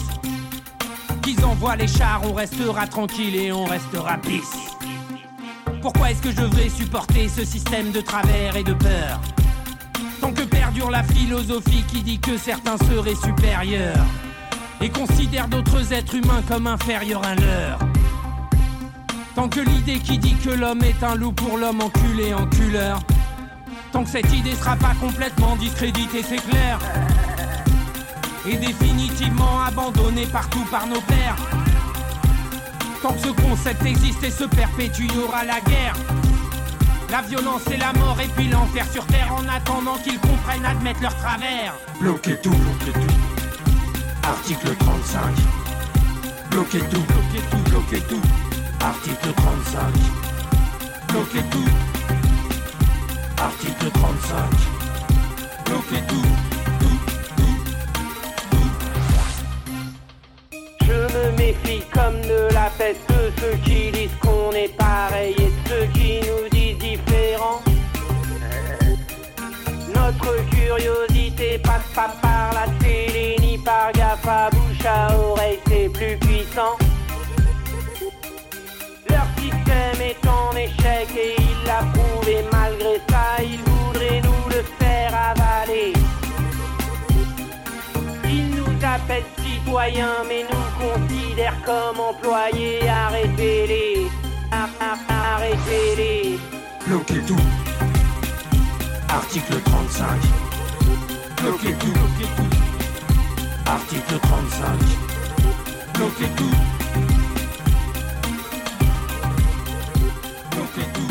Qu'ils 1.22 1.42
envoient 1.44 1.76
les 1.76 1.88
chars, 1.88 2.20
on 2.24 2.34
restera 2.34 2.86
tranquille 2.86 3.36
et 3.36 3.52
on 3.52 3.64
restera 3.64 4.18
pisse. 4.18 4.56
Pourquoi 5.80 6.10
est-ce 6.10 6.22
que 6.22 6.30
je 6.30 6.42
devrais 6.42 6.68
supporter 6.68 7.28
ce 7.28 7.44
système 7.44 7.90
de 7.90 8.00
travers 8.00 8.56
et 8.56 8.64
de 8.64 8.74
peur? 8.74 9.20
Tant 10.20 10.32
que 10.32 10.42
perdure 10.42 10.90
la 10.90 11.02
philosophie 11.02 11.84
qui 11.88 12.02
dit 12.02 12.18
que 12.18 12.36
certains 12.36 12.76
seraient 12.78 13.14
supérieurs 13.14 14.04
et 14.80 14.88
considère 14.88 15.48
d'autres 15.48 15.92
êtres 15.92 16.14
humains 16.14 16.42
comme 16.48 16.66
inférieurs 16.66 17.24
à 17.24 17.34
leur. 17.34 17.78
Tant 19.34 19.48
que 19.48 19.60
l'idée 19.60 19.98
qui 19.98 20.18
dit 20.18 20.34
que 20.34 20.50
l'homme 20.50 20.82
est 20.82 21.02
un 21.02 21.14
loup 21.14 21.32
pour 21.32 21.58
l'homme 21.58 21.82
enculé 21.82 22.32
enculeur. 22.34 23.00
Tant 23.92 24.04
que 24.04 24.10
cette 24.10 24.32
idée 24.32 24.54
sera 24.54 24.76
pas 24.76 24.94
complètement 25.00 25.56
discréditée, 25.56 26.22
c'est 26.22 26.36
clair. 26.36 26.78
Et 28.48 28.56
définitivement 28.56 29.62
abandonnée 29.62 30.26
partout 30.26 30.64
par 30.70 30.86
nos 30.86 31.00
pères. 31.02 31.36
Tant 33.02 33.12
que 33.12 33.20
ce 33.20 33.28
concept 33.28 33.84
existe 33.84 34.24
et 34.24 34.30
se 34.30 34.44
perpétue, 34.44 35.06
y 35.06 35.18
aura 35.18 35.44
la 35.44 35.60
guerre. 35.60 35.94
La 37.10 37.22
violence 37.22 37.66
et 37.70 37.76
la 37.76 37.92
mort 37.92 38.18
et 38.20 38.28
puis 38.28 38.48
l'enfer 38.48 38.86
sur 38.90 39.06
terre 39.06 39.32
en 39.32 39.48
attendant 39.48 39.96
qu'ils 40.02 40.18
comprennent 40.18 40.64
admettre 40.64 41.02
leur 41.02 41.16
travers. 41.16 41.74
Bloquez 42.00 42.36
tout, 42.42 42.50
bloquez 42.50 42.92
tout. 42.92 43.35
Article 44.28 44.74
35. 44.76 45.22
Bloquez 46.50 46.80
tout, 46.80 47.00
bloquez 47.00 47.42
tout, 47.48 47.70
bloquez 47.70 48.00
tout. 48.08 48.22
Article 48.80 49.32
35. 49.36 49.80
Bloquez 51.08 51.42
tout. 51.52 51.70
Article 53.38 53.90
35. 53.92 54.42
Bloquez 55.66 56.02
tout. 56.08 56.26
Je 60.82 60.92
me 60.92 61.36
méfie 61.38 61.84
comme 61.92 62.20
de 62.22 62.52
la 62.52 62.68
peste 62.76 63.08
de 63.08 63.30
ceux 63.40 63.56
qui 63.64 63.92
disent 63.92 64.16
qu'on 64.20 64.50
est 64.52 64.76
pareil 64.76 65.36
et 65.38 65.50
de 65.50 65.68
ceux 65.68 65.86
qui 65.94 66.20
nous 66.26 66.48
disent 66.50 66.78
différent. 66.78 67.62
Notre 69.94 70.50
curiosité 70.50 71.58
passe 71.58 71.86
pas 71.94 72.12
par 72.20 72.52
la 72.54 72.66
télé 72.80 73.35
par 73.66 73.90
gaffe 73.92 74.26
à 74.28 74.48
bouche 74.50 74.86
à 74.86 75.14
oreille, 75.18 75.58
c'est 75.66 75.88
plus 75.92 76.16
puissant. 76.18 76.76
Leur 79.10 79.26
système 79.38 80.00
est 80.10 80.26
en 80.28 80.56
échec 80.56 81.08
et 81.16 81.34
il 81.36 81.66
l'a 81.66 81.82
prouvé 81.92 82.44
malgré 82.52 83.00
ça, 83.10 83.42
ils 83.42 83.58
voudraient 83.68 84.22
nous 84.22 84.48
le 84.50 84.62
faire 84.78 85.12
avaler. 85.30 85.92
Ils 88.24 88.50
nous 88.54 88.76
appellent 88.94 89.24
citoyens 89.44 90.22
mais 90.28 90.44
nous 90.50 90.68
considèrent 90.86 91.60
comme 91.64 91.98
employés, 92.00 92.88
arrêtez-les, 92.88 94.06
Ar- 94.52 94.68
ar- 94.80 95.34
arrêtez-les. 95.34 96.38
Bloquez 96.86 97.20
tout. 97.26 97.36
Article 99.08 99.60
35. 99.64 100.06
Bloquez 101.42 101.72
tout, 101.74 101.92
bloquez 101.92 102.28
tout. 102.36 102.55
Article 103.66 104.20
35. 104.20 104.78
Bloquez 105.94 106.28
tout. 106.36 106.54
Bloquez 110.52 110.86
tout. 110.94 111.10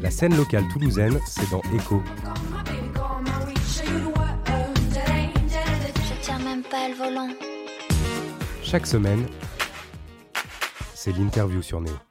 La 0.00 0.10
scène 0.10 0.34
locale 0.34 0.66
toulousaine, 0.72 1.20
c'est 1.26 1.50
dans 1.50 1.60
Echo. 1.74 2.02
Je 5.96 6.14
tiens 6.22 6.38
même 6.38 6.62
pas 6.62 6.88
le 6.88 6.94
volant. 6.94 7.28
Chaque 8.62 8.86
semaine, 8.86 9.26
c'est 10.94 11.12
l'interview 11.12 11.60
sur 11.60 11.82
Néo. 11.82 12.07